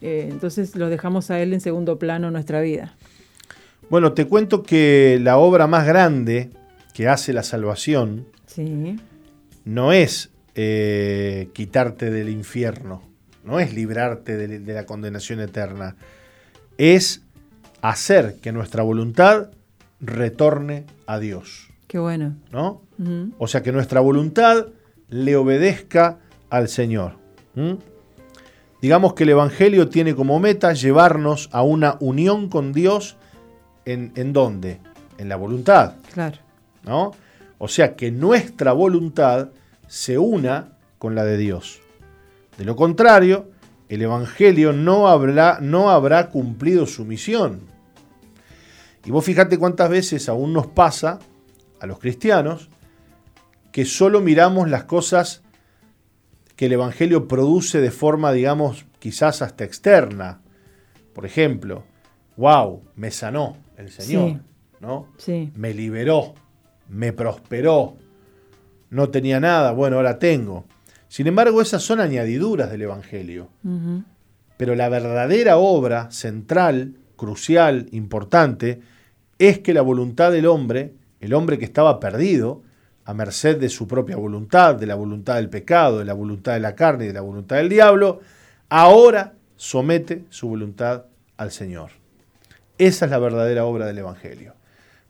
[0.00, 2.94] Eh, entonces lo dejamos a Él en segundo plano en nuestra vida.
[3.88, 6.50] Bueno, te cuento que la obra más grande
[6.92, 8.26] que hace la salvación
[9.64, 13.02] no es eh, quitarte del infierno,
[13.44, 15.96] no es librarte de, la condenación eterna,
[16.78, 17.22] es
[17.80, 19.50] hacer que nuestra voluntad
[20.00, 21.68] retorne a Dios.
[21.88, 22.36] Qué bueno.
[22.50, 22.82] ¿No?
[23.38, 24.68] O sea, que nuestra voluntad
[25.08, 26.18] le obedezca
[26.50, 27.16] al Señor.
[28.80, 33.16] Digamos que el Evangelio tiene como meta llevarnos a una unión con Dios
[33.84, 34.78] en, en dónde?
[35.18, 35.96] En la voluntad.
[36.12, 36.38] Claro.
[36.84, 37.12] ¿No?
[37.58, 39.50] O sea, que nuestra voluntad
[39.86, 41.81] se una con la de Dios.
[42.58, 43.50] De lo contrario,
[43.88, 47.60] el Evangelio no habrá, no habrá cumplido su misión.
[49.04, 51.18] Y vos fíjate cuántas veces aún nos pasa
[51.80, 52.68] a los cristianos
[53.72, 55.42] que solo miramos las cosas
[56.56, 60.40] que el Evangelio produce de forma, digamos, quizás hasta externa.
[61.14, 61.84] Por ejemplo,
[62.36, 64.40] wow, me sanó el Señor,
[64.80, 65.08] ¿no?
[65.16, 65.50] Sí.
[65.56, 66.34] Me liberó,
[66.88, 67.96] me prosperó,
[68.90, 70.66] no tenía nada, bueno, ahora tengo.
[71.12, 73.50] Sin embargo, esas son añadiduras del Evangelio.
[74.56, 78.80] Pero la verdadera obra central, crucial, importante,
[79.38, 82.62] es que la voluntad del hombre, el hombre que estaba perdido,
[83.04, 86.60] a merced de su propia voluntad, de la voluntad del pecado, de la voluntad de
[86.60, 88.20] la carne y de la voluntad del diablo,
[88.70, 91.04] ahora somete su voluntad
[91.36, 91.90] al Señor.
[92.78, 94.54] Esa es la verdadera obra del Evangelio.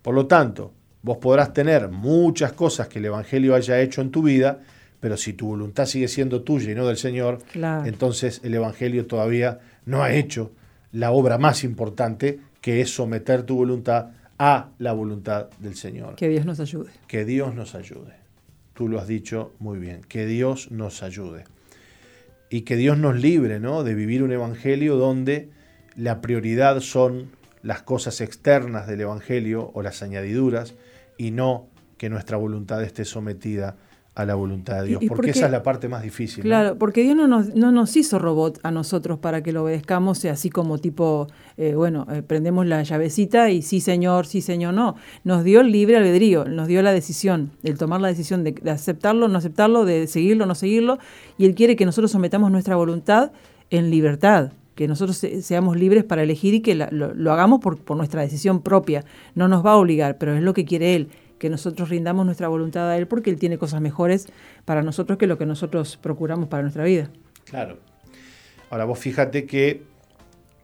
[0.03, 4.25] Por lo tanto, vos podrás tener muchas cosas que el Evangelio haya hecho en tu
[4.25, 4.63] vida,
[5.03, 7.39] pero si tu voluntad sigue siendo tuya y no del Señor,
[7.85, 10.53] entonces el Evangelio todavía no ha hecho
[10.93, 16.15] la obra más importante, que es someter tu voluntad a la voluntad del Señor.
[16.15, 16.93] Que Dios nos ayude.
[17.09, 18.13] Que Dios nos ayude.
[18.75, 21.47] Tú lo has dicho muy bien, que Dios nos ayude.
[22.49, 23.83] Y que Dios nos libre ¿no?
[23.83, 25.51] de vivir un Evangelio donde
[25.97, 27.33] la prioridad son
[27.65, 30.75] las cosas externas del Evangelio o las añadiduras
[31.19, 31.67] y no
[31.99, 33.75] que nuestra voluntad esté sometida
[34.15, 36.45] a la voluntad de Dios, porque, esa es la parte más difícil.
[36.45, 40.23] Claro, porque Dios no nos, no nos hizo robot a nosotros para que lo obedezcamos
[40.27, 44.97] así como tipo, eh, bueno, eh, prendemos la llavecita y sí señor, sí señor, no.
[45.25, 49.29] Nos dio el libre albedrío, nos dio la decisión, el tomar la decisión de, aceptarlo,
[49.29, 50.99] no aceptarlo, de seguirlo, no seguirlo,
[51.39, 53.33] y Él quiere que nosotros sometamos nuestra voluntad
[53.71, 57.97] en libertad, que nosotros seamos libres para elegir y que lo, lo, hagamos por, por
[57.97, 59.05] nuestra decisión propia.
[59.35, 61.09] No nos va a obligar, pero es lo que quiere Él
[61.43, 64.29] que nosotros rindamos nuestra voluntad a Él porque Él tiene cosas mejores
[64.65, 67.11] para nosotros que lo que nosotros procuramos para nuestra vida.
[67.47, 67.81] Claro.
[68.71, 69.83] Ahora vos fíjate que,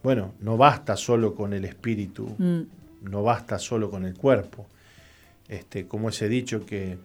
[0.05, 3.10] bueno, no basta solo con el espíritu, mm.
[3.10, 4.68] no basta solo con el cuerpo.
[5.48, 6.96] Este, como ese dicho que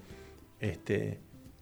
[0.60, 1.20] este,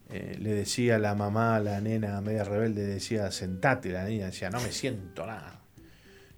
[0.09, 4.49] eh, le decía la mamá a la nena media rebelde, decía, sentate, la niña decía,
[4.49, 5.61] no me siento nada.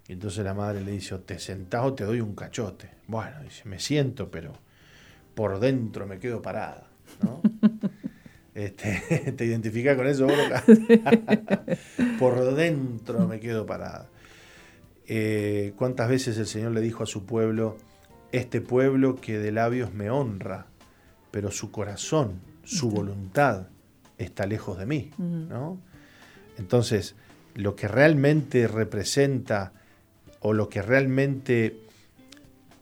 [0.06, 2.90] Y entonces la madre le dice, te sentás o te doy un cachote.
[3.08, 4.52] Bueno, dice, me siento, pero
[5.34, 6.86] por dentro me quedo parada.
[7.22, 7.42] ¿no?
[8.54, 10.28] Este, ¿Te identificas con eso,
[12.18, 14.08] por dentro me quedo parada.
[15.06, 17.76] Eh, ¿Cuántas veces el Señor le dijo a su pueblo,
[18.32, 20.66] este pueblo que de labios me honra,
[21.30, 23.66] pero su corazón, su voluntad
[24.18, 25.10] está lejos de mí?
[25.18, 25.78] ¿no?
[26.56, 27.16] Entonces,
[27.54, 29.72] lo que realmente representa
[30.40, 31.76] o lo que realmente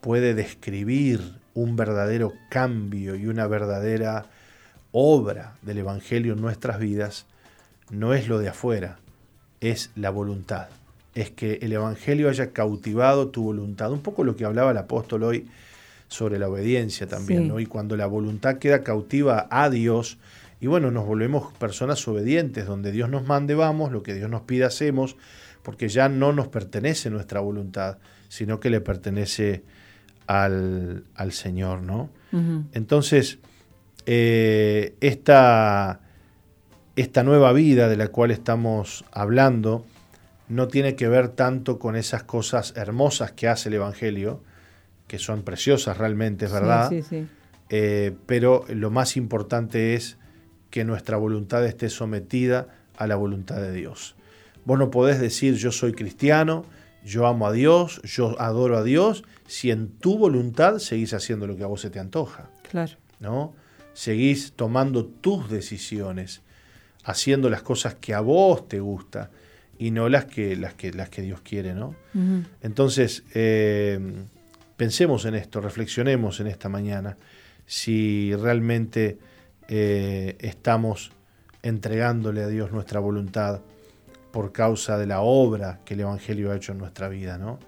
[0.01, 4.27] puede describir un verdadero cambio y una verdadera
[4.93, 7.27] obra del Evangelio en nuestras vidas,
[7.91, 8.99] no es lo de afuera,
[9.61, 10.69] es la voluntad.
[11.15, 13.93] Es que el Evangelio haya cautivado tu voluntad.
[13.93, 15.47] Un poco lo que hablaba el apóstol hoy
[16.09, 17.59] sobre la obediencia también, ¿no?
[17.61, 20.19] Y cuando la voluntad queda cautiva a Dios,
[20.61, 24.43] y bueno, nos volvemos personas obedientes, donde Dios nos mande vamos, lo que Dios nos
[24.43, 25.17] pide hacemos,
[25.63, 27.99] porque ya no nos pertenece nuestra voluntad,
[28.29, 29.65] sino que le pertenece
[30.27, 32.11] al, Señor, ¿no?
[32.73, 33.39] Entonces,
[34.07, 36.01] eh, esta,
[36.97, 39.85] esta nueva vida de la cual estamos hablando
[40.49, 44.43] no tiene que ver tanto con esas cosas hermosas que hace el Evangelio,
[45.07, 46.91] que son preciosas realmente, es verdad,
[47.69, 50.19] eh, pero lo más importante es
[50.71, 54.17] que nuestra voluntad esté sometida a la voluntad de Dios.
[54.65, 56.65] Vos no podés decir yo soy cristiano,
[57.05, 61.57] yo amo a Dios, yo adoro a Dios, si en tu voluntad seguís haciendo lo
[61.57, 62.51] que a vos se te antoja.
[62.69, 62.93] Claro.
[63.21, 63.55] ¿No?
[63.93, 66.43] Seguís tomando tus decisiones,
[67.05, 69.31] haciendo las cosas que a vos te gusta
[69.79, 71.95] y no las que, las que, las que Dios quiere, ¿no?
[72.63, 73.99] Entonces, eh,
[74.77, 77.17] pensemos en esto, reflexionemos en esta mañana,
[77.67, 79.19] si realmente
[79.69, 81.13] eh, estamos
[81.63, 83.63] entregándole a Dios nuestra voluntad
[84.33, 87.59] por causa de la obra que el Evangelio ha hecho en nuestra vida, ¿no?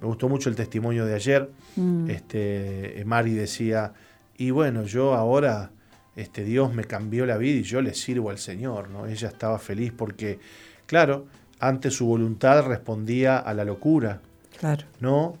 [0.00, 1.50] Me gustó mucho el testimonio de ayer.
[1.76, 2.10] Mm.
[2.10, 3.92] Este, Mari decía,
[4.36, 5.70] y bueno, yo ahora,
[6.16, 9.06] este, Dios me cambió la vida y yo le sirvo al Señor, ¿no?
[9.06, 10.38] Ella estaba feliz porque,
[10.86, 11.26] claro,
[11.58, 14.20] antes su voluntad respondía a la locura,
[14.58, 14.84] claro.
[15.00, 15.36] ¿no?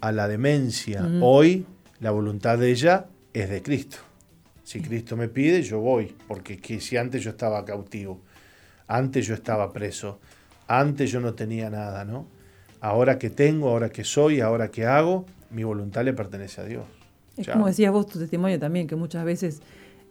[0.00, 1.04] A la demencia.
[1.20, 1.66] Hoy
[2.00, 3.98] la voluntad de ella es de Cristo.
[4.62, 8.20] Si Cristo me pide, yo voy, porque si antes yo estaba cautivo,
[8.88, 10.18] antes yo estaba preso,
[10.68, 12.26] antes yo no tenía nada, ¿no?
[12.80, 16.84] Ahora que tengo, ahora que soy, ahora que hago, mi voluntad le pertenece a Dios.
[17.36, 19.60] Es como decías vos tu testimonio también, que muchas veces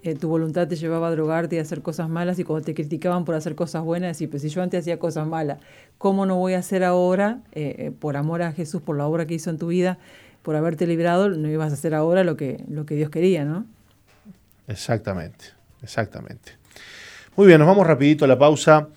[0.04, 2.76] eh, tu voluntad te llevaba a drogarte y a hacer cosas malas y cuando te
[2.76, 5.60] criticaban por hacer cosas buenas, y pues si yo antes hacía cosas malas,
[5.98, 9.26] ¿cómo no voy a hacer ahora, eh, eh, por amor a Jesús, por la obra
[9.26, 9.98] que hizo en tu vida,
[10.44, 13.66] por haberte librado, no ibas a hacer ahora lo que, lo que Dios quería, ¿no?
[14.68, 15.46] Exactamente,
[15.82, 16.52] exactamente.
[17.38, 18.88] Muy bien, nos vamos rapidito a la pausa.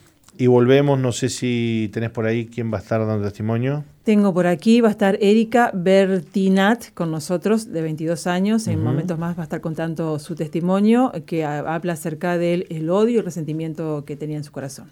[0.40, 3.84] Y volvemos, no sé si tenés por ahí quién va a estar dando testimonio.
[4.04, 8.68] Tengo por aquí, va a estar Erika Bertinat con nosotros, de 22 años.
[8.68, 13.18] En momentos más va a estar contando su testimonio, que habla acerca del odio y
[13.18, 14.88] el resentimiento que tenía en su corazón.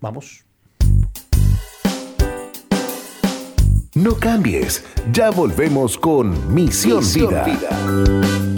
[0.00, 0.44] Vamos.
[3.94, 8.57] No cambies, ya volvemos con Misión, Vida.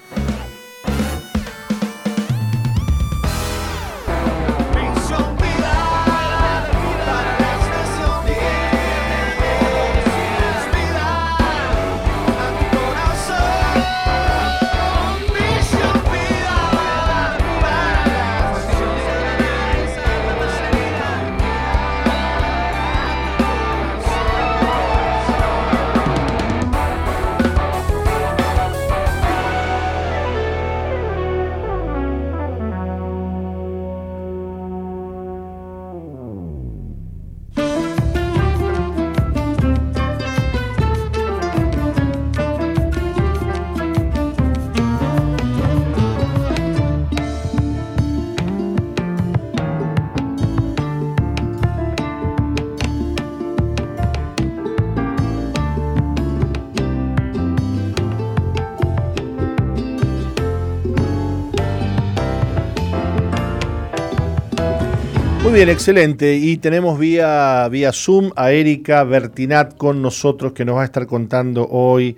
[65.43, 66.35] Muy bien, excelente.
[66.35, 71.07] Y tenemos vía, vía Zoom a Erika Bertinat con nosotros que nos va a estar
[71.07, 72.15] contando hoy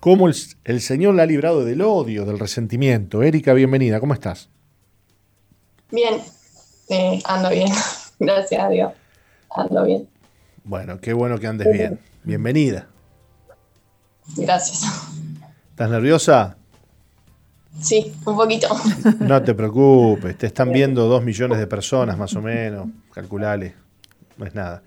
[0.00, 3.22] cómo el, Señor la ha librado del odio, del resentimiento.
[3.22, 4.48] Erika, bienvenida, ¿cómo estás?
[5.92, 6.20] Bien,
[7.24, 7.68] ando bien.
[8.18, 8.92] Gracias a Dios.
[9.54, 10.08] Ando bien.
[10.64, 12.00] Bueno, qué bueno que andes bien.
[12.24, 12.88] Bienvenida.
[14.36, 14.82] Gracias.
[15.70, 16.56] ¿Estás nerviosa?
[17.80, 18.68] Sí, un poquito.
[19.20, 23.74] No te preocupes, te están viendo dos millones de personas más o menos, calculale,
[24.36, 24.82] no es nada.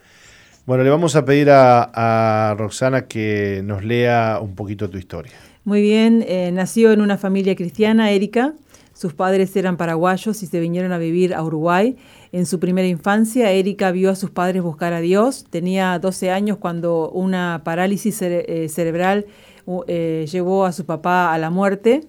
[0.66, 5.32] Bueno, le vamos a pedir a, Roxana que nos lea un poquito tu historia.
[5.64, 8.54] Muy bien, eh, nació en una familia cristiana, Erika.
[8.94, 11.96] Sus padres eran paraguayos y se vinieron a vivir a Uruguay.
[12.32, 15.46] En su primera infancia, Erika vio a sus padres buscar a Dios.
[15.50, 19.28] Tenía 12 años cuando una parálisis eh, cerebral
[19.88, 22.02] eh, llevó a su papá a la muerte.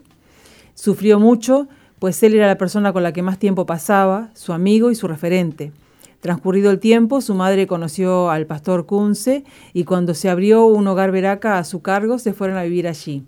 [0.78, 1.66] Sufrió mucho,
[1.98, 5.08] pues él era la persona con la que más tiempo pasaba, su amigo y su
[5.08, 5.72] referente.
[6.20, 9.42] Transcurrido el tiempo, su madre conoció al pastor Kunze
[9.72, 13.24] y cuando se abrió un hogar veraca a su cargo, se fueron a vivir allí.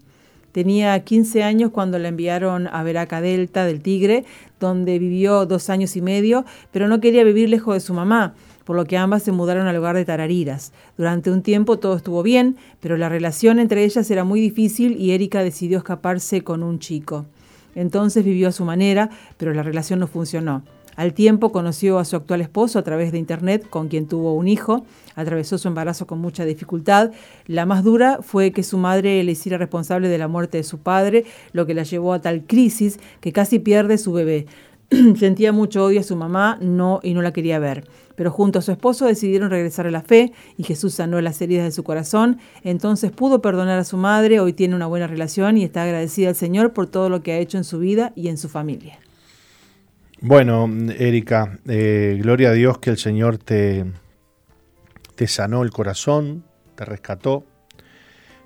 [0.52, 4.24] Tenía 15 años cuando la enviaron a Veraca Delta del Tigre,
[4.60, 8.76] donde vivió dos años y medio, pero no quería vivir lejos de su mamá, por
[8.76, 10.72] lo que ambas se mudaron al hogar de Tarariras.
[10.96, 15.10] Durante un tiempo todo estuvo bien, pero la relación entre ellas era muy difícil y
[15.10, 17.26] Erika decidió escaparse con un chico.
[17.74, 20.62] Entonces vivió a su manera, pero la relación no funcionó.
[20.96, 24.48] Al tiempo conoció a su actual esposo a través de Internet, con quien tuvo un
[24.48, 24.84] hijo.
[25.14, 27.12] Atravesó su embarazo con mucha dificultad.
[27.46, 30.78] La más dura fue que su madre le hiciera responsable de la muerte de su
[30.78, 34.46] padre, lo que la llevó a tal crisis que casi pierde su bebé.
[35.16, 37.86] Sentía mucho odio a su mamá no, y no la quería ver
[38.20, 41.64] pero junto a su esposo decidieron regresar a la fe y Jesús sanó las heridas
[41.64, 42.38] de su corazón.
[42.62, 46.34] Entonces pudo perdonar a su madre, hoy tiene una buena relación y está agradecida al
[46.34, 48.98] Señor por todo lo que ha hecho en su vida y en su familia.
[50.20, 50.68] Bueno,
[50.98, 53.86] Erika, eh, gloria a Dios que el Señor te,
[55.14, 56.44] te sanó el corazón,
[56.74, 57.46] te rescató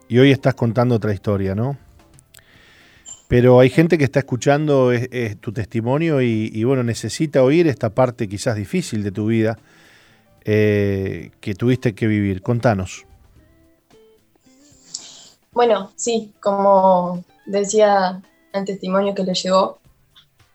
[0.06, 1.76] y hoy estás contando otra historia, ¿no?
[3.28, 4.92] Pero hay gente que está escuchando
[5.40, 9.58] tu testimonio y, bueno, necesita oír esta parte quizás difícil de tu vida
[10.44, 12.42] eh, que tuviste que vivir.
[12.42, 13.06] Contanos.
[15.52, 18.20] Bueno, sí, como decía
[18.52, 19.78] el testimonio que le llegó,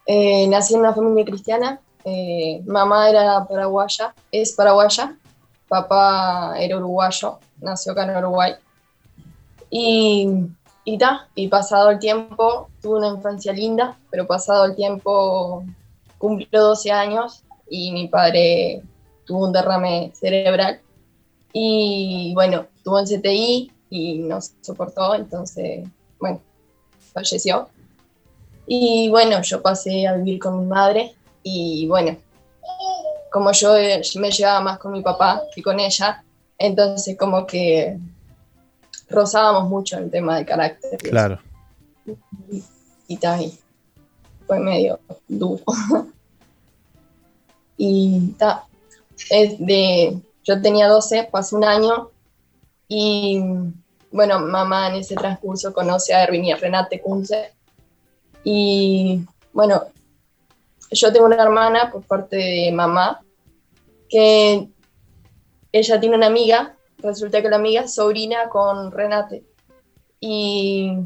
[0.05, 5.15] eh, nací en una familia cristiana, eh, mamá era paraguaya, es paraguaya,
[5.67, 8.53] papá era uruguayo, nació acá en Uruguay.
[9.69, 10.27] Y
[10.85, 10.97] y,
[11.35, 15.63] y pasado el tiempo, tuve una infancia linda, pero pasado el tiempo
[16.17, 18.81] cumplió 12 años y mi padre
[19.25, 20.81] tuvo un derrame cerebral.
[21.53, 25.87] Y bueno, tuvo un CTI y no soportó, entonces,
[26.19, 26.41] bueno,
[27.13, 27.69] falleció.
[28.67, 32.17] Y bueno, yo pasé a vivir con mi madre y bueno,
[33.31, 33.73] como yo
[34.15, 36.23] me llevaba más con mi papá que con ella,
[36.57, 37.97] entonces como que
[39.09, 40.97] rozábamos mucho el tema de carácter.
[40.97, 41.39] Claro.
[42.51, 42.63] Y,
[43.07, 43.19] y
[44.47, 45.63] fue medio duro.
[47.77, 48.65] y ta,
[49.29, 52.09] es de, yo tenía 12, pasó un año
[52.87, 53.41] y
[54.11, 57.53] bueno, mamá en ese transcurso conoce a Erwin y a Renate Kunze.
[58.43, 59.21] Y
[59.53, 59.83] bueno,
[60.91, 63.21] yo tengo una hermana por parte de mamá
[64.09, 64.67] que
[65.71, 69.43] ella tiene una amiga resulta que la amiga es sobrina con Renate.
[70.19, 70.97] Y,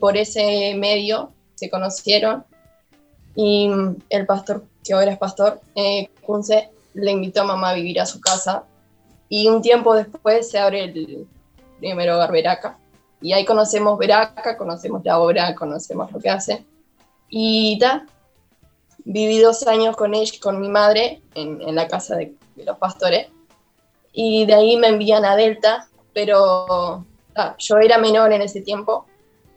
[0.00, 2.44] por ese medio se conocieron
[3.36, 3.68] y
[4.08, 8.06] el pastor, que ahora es pastor, eh, Kunze, le invitó a mamá a vivir a
[8.06, 8.64] su casa.
[9.28, 11.26] Y un tiempo después se abre el
[11.80, 12.78] primer hogar Veraca
[13.20, 16.64] y ahí conocemos Veraca, conocemos la obra, conocemos lo que hace.
[17.28, 18.06] Y ta,
[19.04, 23.28] viví dos años con ella, con mi madre en, la casa de los pastores
[24.14, 27.04] y de ahí me envían a Delta, pero
[27.34, 29.06] ah, yo era menor en ese tiempo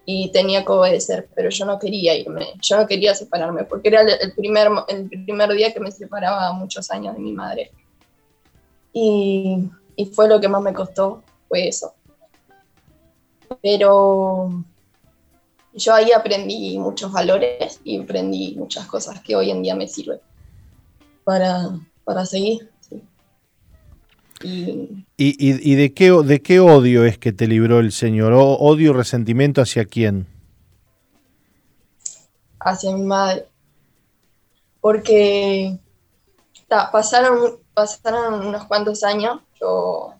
[0.04, 4.02] y tenía que obedecer, pero yo no quería irme, yo no quería separarme, porque era
[4.02, 7.70] el primer, el primer día que me separaba muchos años de mi madre.
[8.92, 11.94] Y, y fue lo que más me costó, fue eso.
[13.62, 14.64] Pero
[15.74, 20.20] yo ahí aprendí muchos valores y aprendí muchas cosas que hoy en día me sirven
[21.22, 22.70] para, para seguir.
[24.42, 28.32] ¿Y, y, de, qué, de qué odio es que te libró el Señor?
[28.34, 30.26] ¿Odio, resentimiento hacia quién?
[32.60, 33.46] Hacia mi madre.
[34.80, 35.76] Porque
[36.68, 40.14] pasaron, pasaron unos cuantos años, yo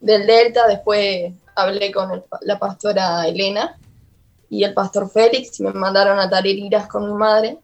[0.00, 3.78] del Delta, después hablé con la pastora Elena
[4.50, 7.58] y el pastor Félix, y me mandaron a Tareriras con mi madre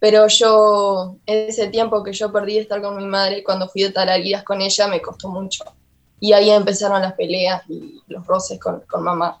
[0.00, 3.92] pero yo, ese tiempo que yo perdí de estar con mi madre, cuando fui de
[3.92, 5.62] Tarariras con ella, me costó mucho.
[6.18, 9.40] Y ahí empezaron las peleas y los roces con, con mamá.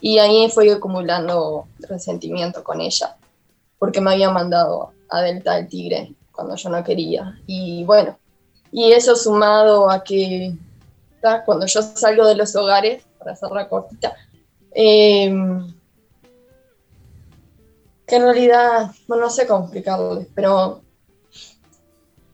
[0.00, 3.14] Y ahí fui acumulando resentimiento con ella,
[3.78, 7.38] porque me había mandado a Delta del Tigre cuando yo no quería.
[7.46, 8.18] Y bueno,
[8.72, 10.54] y eso sumado a que
[11.44, 14.14] cuando yo salgo de los hogares, para hacer la cortita,
[14.72, 15.30] eh,
[18.10, 20.82] que en realidad, no sé cómo explicarles, pero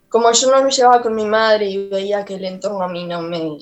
[0.08, 3.04] como yo no me llevaba con mi madre y veía que el entorno a mí
[3.04, 3.58] no me,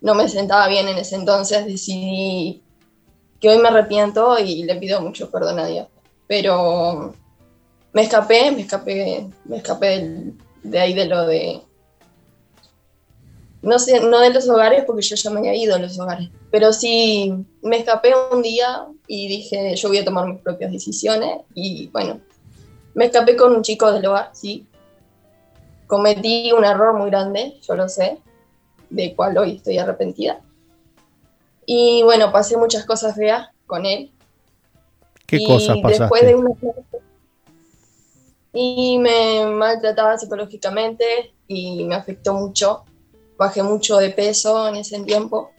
[0.00, 2.62] no me sentaba bien en ese entonces, decidí
[3.38, 5.88] que hoy me arrepiento y le pido mucho perdón a Dios.
[6.26, 7.14] Pero
[7.92, 10.32] me escapé, me escapé, me escapé
[10.62, 11.60] de ahí de lo de
[13.62, 16.30] no sé, no de los hogares porque yo ya me había ido a los hogares,
[16.50, 21.38] pero sí me escapé un día y dije, yo voy a tomar mis propias decisiones
[21.54, 22.20] y bueno,
[22.94, 24.66] me escapé con un chico del hogar, sí.
[25.86, 28.18] Cometí un error muy grande, yo lo sé,
[28.90, 30.40] de cual hoy estoy arrepentida.
[31.64, 34.10] Y bueno, pasé muchas cosas feas con él.
[35.26, 36.02] ¿Qué cosas pasaste?
[36.04, 36.50] Después de una...
[38.52, 42.84] Y me maltrataba psicológicamente y me afectó mucho
[43.38, 45.52] bajé mucho de peso en ese tiempo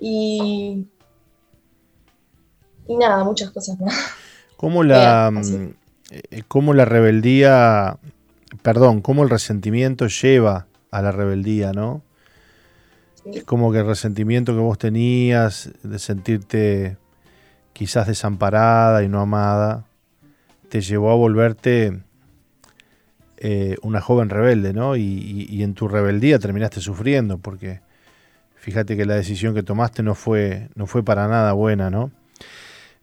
[0.00, 0.86] y,
[2.86, 3.94] y nada, muchas cosas más.
[4.56, 5.74] ¿Cómo la, mm,
[6.10, 7.98] eh, cómo la rebeldía,
[8.62, 12.02] perdón, cómo el resentimiento lleva a la rebeldía, no?
[13.24, 16.96] Es como que el resentimiento que vos tenías de sentirte
[17.74, 19.84] quizás desamparada y no amada,
[20.70, 22.00] te llevó a volverte
[23.40, 24.96] eh, una joven rebelde, ¿no?
[24.96, 27.80] Y, en tu rebeldía terminaste sufriendo, porque
[28.56, 32.10] fíjate que la decisión que tomaste no fue, no fue para nada buena, ¿no?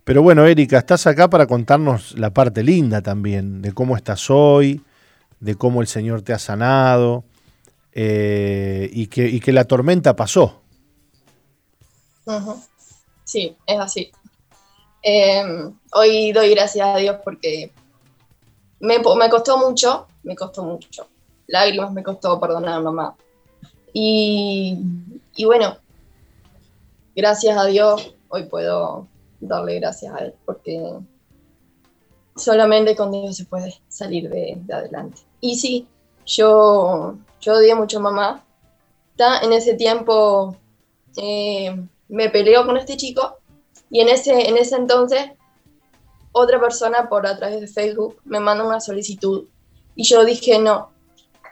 [0.03, 4.81] Pero bueno, Erika, estás acá para contarnos la parte linda también, de cómo estás hoy,
[5.39, 7.23] de cómo el Señor te ha sanado
[7.93, 10.61] eh, y, que, la tormenta pasó.
[13.23, 14.11] Sí, es así.
[15.01, 17.71] Em, hoy doy gracias a Dios porque
[18.79, 21.07] me, costó mucho, me costó mucho.
[21.47, 23.15] Lágrimas me costó perdonar a mamá.
[23.93, 24.77] Y,
[25.35, 25.77] y bueno,
[27.15, 29.07] gracias a Dios hoy puedo
[29.39, 30.99] darle gracias a Él porque
[32.35, 35.21] solamente con Dios se puede salir de, adelante.
[35.39, 35.87] Y sí,
[36.25, 38.43] yo, yo odié mucho a mamá.
[39.43, 40.57] En ese tiempo
[41.15, 41.73] eh,
[42.09, 43.37] me peleó con este chico
[43.89, 45.31] y en ese, en ese entonces
[46.33, 49.45] otra persona por a través de Facebook me mandó una solicitud
[49.95, 50.91] y yo dije no,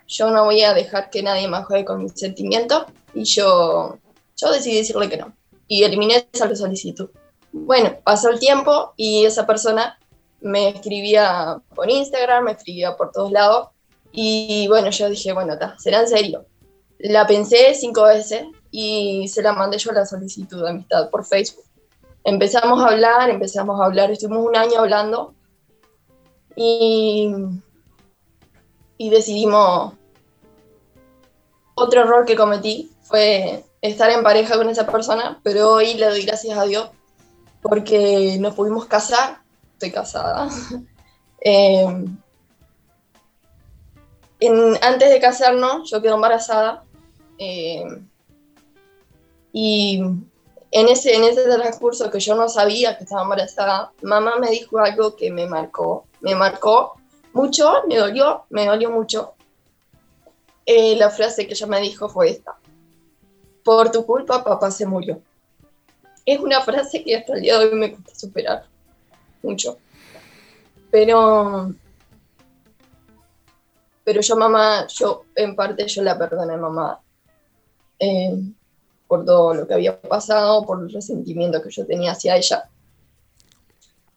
[0.07, 3.97] yo no voy a dejar que nadie más juegue con mis sentimientos y yo,
[4.35, 5.33] yo decidí decirle que no
[5.67, 7.09] y eliminé esa solicitud.
[7.51, 9.97] Bueno, pasó el tiempo y esa persona
[10.41, 13.69] me escribía por Instagram, me escribía por todos lados.
[14.11, 16.45] Y bueno, yo dije, bueno, será en serio.
[16.99, 21.65] La pensé cinco veces y se la mandé yo la solicitud de amistad por Facebook.
[22.23, 25.33] Empezamos a hablar, empezamos a hablar, estuvimos un año hablando
[26.55, 27.33] y,
[28.97, 29.93] y decidimos,
[31.75, 36.23] otro error que cometí fue estar en pareja con esa persona, pero hoy le doy
[36.23, 36.89] gracias a Dios
[37.61, 39.43] porque nos pudimos casar
[39.83, 40.49] estoy casada.
[41.45, 41.85] Eh,
[44.81, 46.85] antes de casarnos, yo quedé embarazada.
[47.37, 47.83] Eh,
[49.51, 50.01] y
[50.71, 54.79] en ese, en ese transcurso que yo no sabía que estaba embarazada, mamá me dijo
[54.79, 56.05] algo que me marcó.
[56.21, 56.95] Me marcó
[57.34, 59.34] mucho, me dolió, me dolió mucho.
[60.65, 62.55] Eh, la frase que ella me dijo fue esta.
[63.64, 65.22] Por tu culpa, papá se murió.
[66.26, 68.65] Es una frase que hasta el día de hoy me cuesta superar
[69.41, 69.77] mucho.
[70.89, 71.73] Pero,
[74.03, 77.01] pero yo mamá, yo en parte yo la perdoné mamá
[77.99, 78.38] eh,
[79.07, 82.69] por todo lo que había pasado, por el resentimiento que yo tenía hacia ella.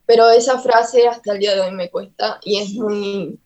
[0.06, 3.38] Pero esa frase hasta el día de hoy me cuesta y es muy,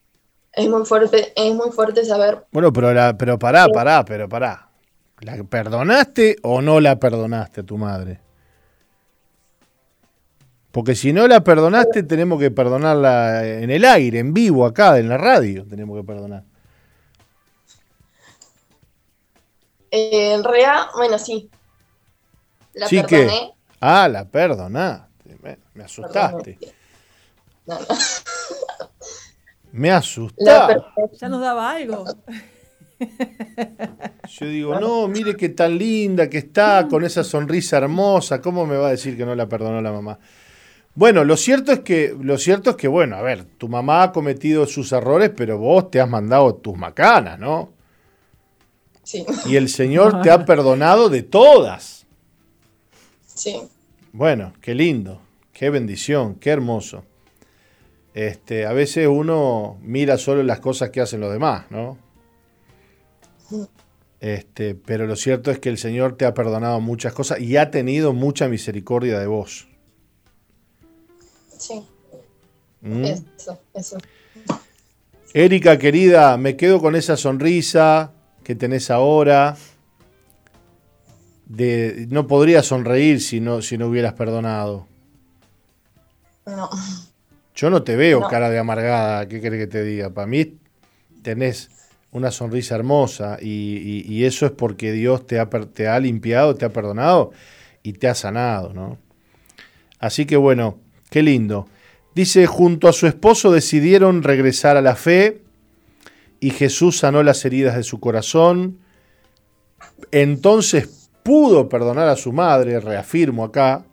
[0.53, 2.45] es muy fuerte, es muy fuerte saber.
[2.53, 4.69] Bueno, pero la, pero pará, pará, pero pará.
[5.20, 8.20] ¿La perdonaste o no la perdonaste a tu madre?
[10.70, 15.09] Porque si no la perdonaste, tenemos que perdonarla en el aire, en vivo, acá, en
[15.09, 16.45] la radio, tenemos que perdonar.
[19.91, 21.51] En realidad, bueno, sí.
[22.74, 23.53] La sí perdoné.
[23.81, 25.10] Ah, la perdonaste.
[25.81, 26.59] Me, asustaste.
[29.73, 30.82] Me asustaste.
[31.20, 32.05] Ya nos daba algo.
[34.28, 38.40] Yo digo, no, mire qué tan linda que está, con esa sonrisa hermosa.
[38.40, 40.19] ¿Cómo me va a decir que no la perdonó la mamá?
[40.94, 44.12] Bueno, lo cierto es que, lo cierto es que, bueno, a ver, tu mamá ha
[44.12, 47.73] cometido sus errores, pero vos te has mandado tus macanas, ¿no?
[49.02, 49.24] Sí.
[49.47, 52.07] Y el Señor te ha perdonado de todas.
[53.27, 53.62] Sí.
[54.12, 55.20] Bueno, qué lindo,
[55.61, 57.05] qué bendición, qué hermoso.
[58.15, 61.99] Este, a veces uno mira solo las cosas que hacen los demás, ¿no?
[64.20, 67.70] Este, pero lo cierto es que el Señor te ha perdonado muchas cosas y ha
[67.70, 69.69] tenido mucha misericordia de vos.
[71.59, 71.82] Sí.
[72.81, 73.05] Mm.
[73.05, 73.99] Eso, eso.
[75.35, 78.15] Erika, querida, me quedo con esa sonrisa
[78.45, 79.59] que tenés ahora.
[81.45, 84.89] De, no podría sonreír si no, si no hubieras perdonado.
[86.57, 86.71] No.
[87.55, 90.11] Yo no te veo cara de amargada, ¿qué querés que te diga?
[90.11, 90.59] Para mí
[91.23, 91.71] tenés
[92.11, 96.71] una sonrisa hermosa y, eso es porque Dios te ha, te ha limpiado, te ha
[96.71, 97.33] perdonado
[97.83, 98.99] y te ha sanado, ¿no?
[99.99, 100.79] Así que bueno,
[101.11, 101.67] Qué lindo.
[102.15, 105.43] Dice, junto a su esposo decidieron regresar a la fe
[106.39, 108.79] y Jesús sanó las heridas de su corazón.
[110.13, 113.85] Entonces pudo perdonar a su madre, reafirmo acá.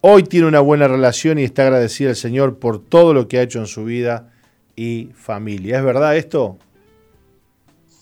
[0.00, 3.42] Hoy tiene una buena relación y está agradecida al Señor por todo lo que ha
[3.42, 4.32] hecho en su vida
[4.76, 5.78] y familia.
[5.78, 6.58] ¿Es verdad esto?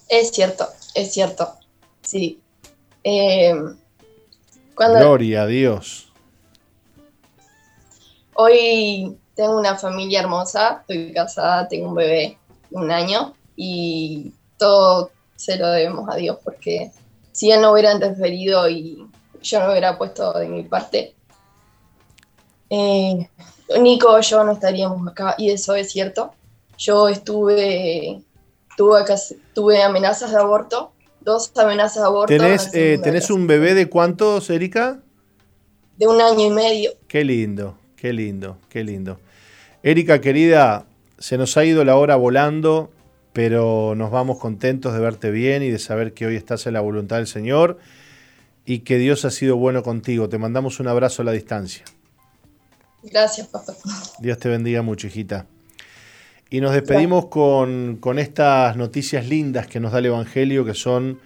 [0.09, 1.55] Es cierto, es cierto.
[2.03, 2.41] Sí.
[3.03, 3.55] Eh,
[4.77, 6.13] Gloria a Dios.
[8.35, 12.39] Hoy tengo una familia hermosa, estoy casada, tengo un bebé
[12.73, 16.91] un año y todo se lo debemos a Dios porque
[17.33, 19.07] si él no hubiera interferido y
[19.43, 21.15] yo no hubiera puesto de mi parte,
[22.75, 26.35] eh, Nico y yo no estaríamos acá y eso es cierto.
[26.77, 28.21] Yo estuve,
[28.77, 29.05] tuve,
[29.53, 32.27] tuve amenazas de aborto, dos amenazas de aborto.
[32.27, 35.01] ¿Tenés, eh, ¿tenés un bebé de cuántos, Erika?
[35.97, 36.91] De un año y medio.
[37.07, 37.77] Qué lindo.
[38.05, 39.19] Qué lindo, qué lindo.
[39.83, 40.85] Erika, querida,
[41.17, 42.91] se nos ha ido la hora volando,
[43.33, 46.83] pero nos vamos contentos de verte bien y de saber que hoy estás en la
[46.83, 47.79] voluntad del Señor
[48.67, 50.29] y que Dios ha sido bueno contigo.
[50.29, 51.87] Te mandamos un abrazo a la distancia.
[53.11, 53.75] Gracias, papá.
[54.19, 55.47] Dios te bendiga mucho, hijita.
[56.51, 61.19] Y nos despedimos con, con, estas noticias lindas que nos da el Evangelio, que son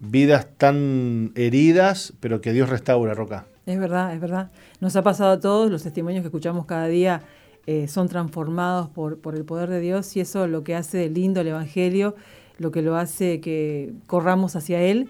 [0.00, 3.46] vidas tan heridas, pero que Dios restaura, Roca.
[3.64, 4.50] Es verdad, es verdad.
[4.80, 7.22] Nos ha pasado a todos, los testimonios que escuchamos cada día
[7.66, 11.40] eh, son transformados por, por el poder de Dios y eso lo que hace lindo
[11.40, 12.14] el Evangelio,
[12.58, 15.08] lo que lo hace que corramos hacia Él.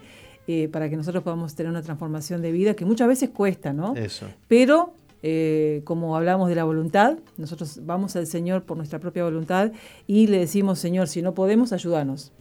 [0.49, 3.93] Eh, para que nosotros podamos tener una transformación de vida que muchas veces cuesta, ¿no?
[3.97, 4.27] Eso.
[4.47, 4.93] Pero
[5.29, 9.73] eh, como hablamos de la voluntad, nosotros vamos al Señor por nuestra propia voluntad
[10.07, 12.31] y le decimos, Señor, si no podemos, ayúdanos.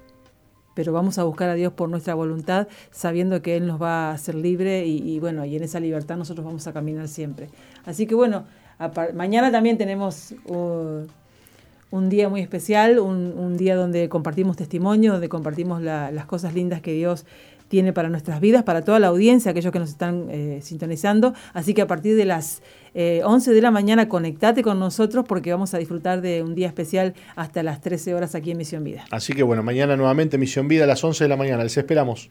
[0.77, 4.13] Pero vamos a buscar a Dios por nuestra voluntad, sabiendo que Él nos va a
[4.13, 7.49] hacer libre y, bueno, y en esa libertad nosotros vamos a caminar siempre.
[7.85, 8.45] Así que bueno,
[9.15, 11.07] mañana también tenemos uh,
[11.91, 16.93] un día muy especial, un, día donde compartimos testimonio, donde compartimos las cosas lindas que
[16.93, 17.27] Dios
[17.69, 21.35] tiene para nuestras vidas, para toda la audiencia, aquellos que nos están eh, sintonizando.
[21.53, 22.63] Así que a partir de las
[22.95, 26.69] 11 eh, de la mañana conectate con nosotros porque vamos a disfrutar de un día
[26.69, 29.05] especial hasta las 13 horas aquí en Misión Vida.
[29.11, 31.63] Así que bueno, mañana nuevamente Misión Vida a las 11 de la mañana.
[31.63, 32.31] Les esperamos.